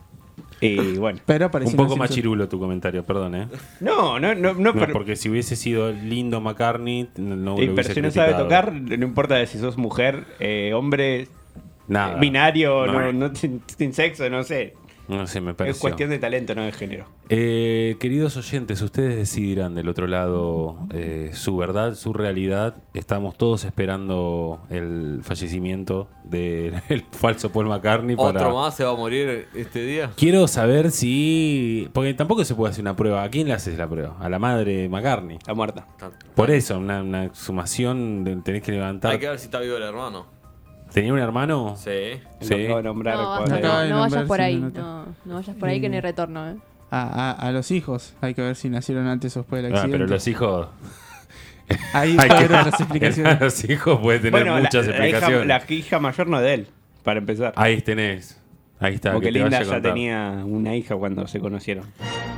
y 0.66 0.98
bueno. 0.98 1.20
Pero 1.26 1.50
Un 1.54 1.76
poco 1.76 1.96
más 1.98 2.10
chirulo 2.10 2.48
tu 2.50 2.60
comentario, 2.60 3.04
perdón, 3.04 3.36
¿eh? 3.36 3.48
No, 3.80 4.20
no, 4.20 4.34
no, 4.36 4.54
no, 4.54 4.60
No, 4.60 4.74
pero- 4.74 4.94
porque 4.94 5.16
si 5.16 5.30
hubiese 5.30 5.56
sido 5.56 5.92
lindo 5.92 6.42
McCartney, 6.42 7.10
no 7.18 7.54
y, 7.54 7.68
pero 7.68 7.74
hubiese 7.74 7.94
si 7.94 8.02
no 8.02 8.12
sabe 8.12 8.34
tocar, 8.34 8.74
no 8.74 9.06
importa 9.06 9.46
si 9.46 9.58
sos 9.60 9.78
mujer, 9.78 10.26
eh, 10.40 10.72
hombre, 10.74 11.28
Nada. 11.88 12.16
binario, 12.20 12.86
No. 12.88 13.12
no, 13.12 13.14
no 13.30 13.36
sin, 13.36 13.62
sin 13.78 13.94
sexo, 13.94 14.30
no 14.30 14.44
sé. 14.44 14.74
No 15.08 15.28
sé, 15.28 15.42
me 15.42 15.52
Es 15.52 15.58
pareció. 15.58 15.82
cuestión 15.82 16.10
de 16.10 16.20
talento, 16.20 16.56
no 16.56 16.64
de 16.64 16.72
género. 16.72 17.06
Eh, 17.30 17.96
queridos 18.00 18.38
oyentes, 18.38 18.82
ustedes 18.82 19.16
decidirán 19.16 19.76
del 19.76 19.88
otro 19.90 20.08
lado 20.08 20.78
eh, 20.94 21.32
su 21.34 21.56
verdad, 21.58 21.96
su 21.96 22.14
realidad. 22.14 22.76
Estamos 22.94 23.38
todos 23.38 23.66
esperando 23.66 24.62
el 24.70 25.20
fallecimiento 25.24 26.08
del 26.24 26.82
falso 27.12 27.52
Paul 27.52 27.68
McCartney. 27.68 28.16
Para... 28.16 28.30
¿Otro 28.42 28.56
más 28.56 28.76
se 28.76 28.84
va 28.84 28.92
a 28.92 28.96
morir 28.96 29.48
este 29.54 29.84
día? 29.86 30.12
Quiero 30.16 30.48
saber 30.48 30.92
si. 30.92 31.90
Porque 31.94 32.14
tampoco 32.14 32.44
se 32.46 32.56
puede 32.56 32.72
hacer 32.72 32.82
una 32.84 32.96
prueba. 32.96 33.24
¿A 33.24 33.30
quién 33.30 33.48
le 33.48 33.54
haces 33.54 33.78
la 33.78 33.88
prueba? 33.88 34.16
A 34.20 34.30
la 34.30 34.40
madre 34.40 34.90
McCartney. 34.90 35.38
Está 35.38 35.54
muerta. 35.54 35.88
Por 36.36 36.52
eso, 36.52 36.78
una, 36.80 37.02
una 37.02 37.34
sumación 37.34 38.24
de- 38.24 38.36
tenés 38.38 38.62
que 38.64 38.72
levantar. 38.72 39.12
Hay 39.12 39.20
que 39.20 39.30
ver 39.30 39.40
si 39.40 39.46
está 39.46 39.60
vivo 39.60 39.78
el 39.78 39.84
hermano. 39.84 40.26
¿Tenía 40.94 41.14
un 41.14 41.20
hermano? 41.20 41.76
Sí. 41.78 41.92
Sí. 42.42 42.50
Lo 42.50 42.56
acabo 42.64 42.78
de 42.78 42.84
nombrar. 42.84 43.16
No, 43.18 43.38
cuando- 43.38 43.60
No 43.60 43.84
no, 43.84 43.90
no 43.90 44.00
vayas 44.02 44.24
por 44.26 44.42
ahí. 44.42 44.56
no 44.58 44.68
nota. 44.68 44.80
No, 44.82 45.06
no 45.26 45.34
vayas 45.36 45.56
por 45.58 45.70
ahí 45.70 45.82
que 45.82 45.90
no 45.90 45.96
hay 45.96 46.02
retorno, 46.02 46.50
¿eh? 46.50 46.56
A, 46.92 47.02
a, 47.02 47.32
a 47.32 47.52
los 47.52 47.72
hijos. 47.72 48.14
Hay 48.22 48.34
que 48.34 48.42
ver 48.42 48.56
si 48.56 48.70
nacieron 48.70 49.08
antes 49.08 49.36
o 49.36 49.42
después 49.42 49.62
del 49.64 49.74
Ah, 49.74 49.78
accidente. 49.80 49.98
pero 49.98 50.10
los 50.10 50.28
hijos. 50.28 50.68
Ahí 51.94 52.16
Hay 52.20 52.30
que- 52.30 52.44
están 52.44 52.66
las 52.66 52.80
explicaciones. 52.80 53.42
los 53.42 53.64
hijos 53.70 54.00
puede 54.00 54.20
tener 54.20 54.32
Bueno, 54.32 54.56
la- 54.56 54.62
muchas 54.62 54.86
la, 54.88 54.94
hija, 54.94 55.04
explicaciones. 55.08 55.48
la 55.48 55.64
hija 55.76 56.00
mayor 56.00 56.28
no 56.28 56.38
es 56.38 56.44
de 56.44 56.54
él, 56.54 56.68
para 57.04 57.20
empezar. 57.20 57.54
Ahí 57.58 57.82
tenés. 57.82 58.40
Ahí 58.80 58.96
está. 58.96 59.14
Porque 59.14 59.30
que 59.30 59.34
te 59.34 59.40
vaya 59.44 59.50
Linda 59.50 59.58
a 59.58 59.64
ya 59.64 59.74
contar. 59.74 59.94
tenía 59.94 60.44
una 60.46 60.76
hija 60.76 60.96
cuando 60.96 61.28
se 61.28 61.40
conocieron. 61.40 61.86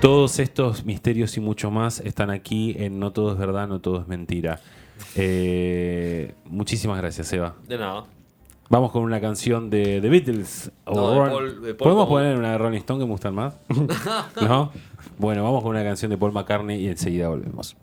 Todos 0.01 0.39
estos 0.39 0.85
misterios 0.85 1.35
y 1.35 1.41
mucho 1.41 1.71
más 1.71 1.99
están 1.99 2.29
aquí 2.29 2.75
en 2.79 2.99
No 2.99 3.11
todo 3.11 3.33
es 3.33 3.37
verdad, 3.37 3.67
no 3.67 3.79
todo 3.81 4.01
es 4.01 4.07
mentira. 4.07 4.59
Eh, 5.15 6.33
muchísimas 6.45 6.97
gracias, 6.99 7.31
Eva. 7.33 7.55
De 7.67 7.77
nada. 7.77 8.05
Vamos 8.69 8.91
con 8.91 9.03
una 9.03 9.21
canción 9.21 9.69
de 9.69 10.01
The 10.01 10.09
Beatles. 10.09 10.71
o 10.85 11.11
de 11.11 11.17
Paul- 11.29 11.61
de 11.61 11.73
Paul 11.73 11.77
¿Podemos 11.77 12.07
poner 12.07 12.37
una 12.37 12.51
de 12.51 12.57
Rolling 12.57 12.77
Stone 12.79 12.99
que 12.99 13.05
me 13.05 13.11
gustan 13.11 13.33
más? 13.35 13.53
¿No? 14.41 14.71
Bueno, 15.17 15.43
vamos 15.43 15.61
con 15.63 15.71
una 15.71 15.83
canción 15.83 16.11
de 16.11 16.17
Paul 16.17 16.33
McCartney 16.33 16.83
y 16.83 16.87
enseguida 16.89 17.29
volvemos. 17.29 17.75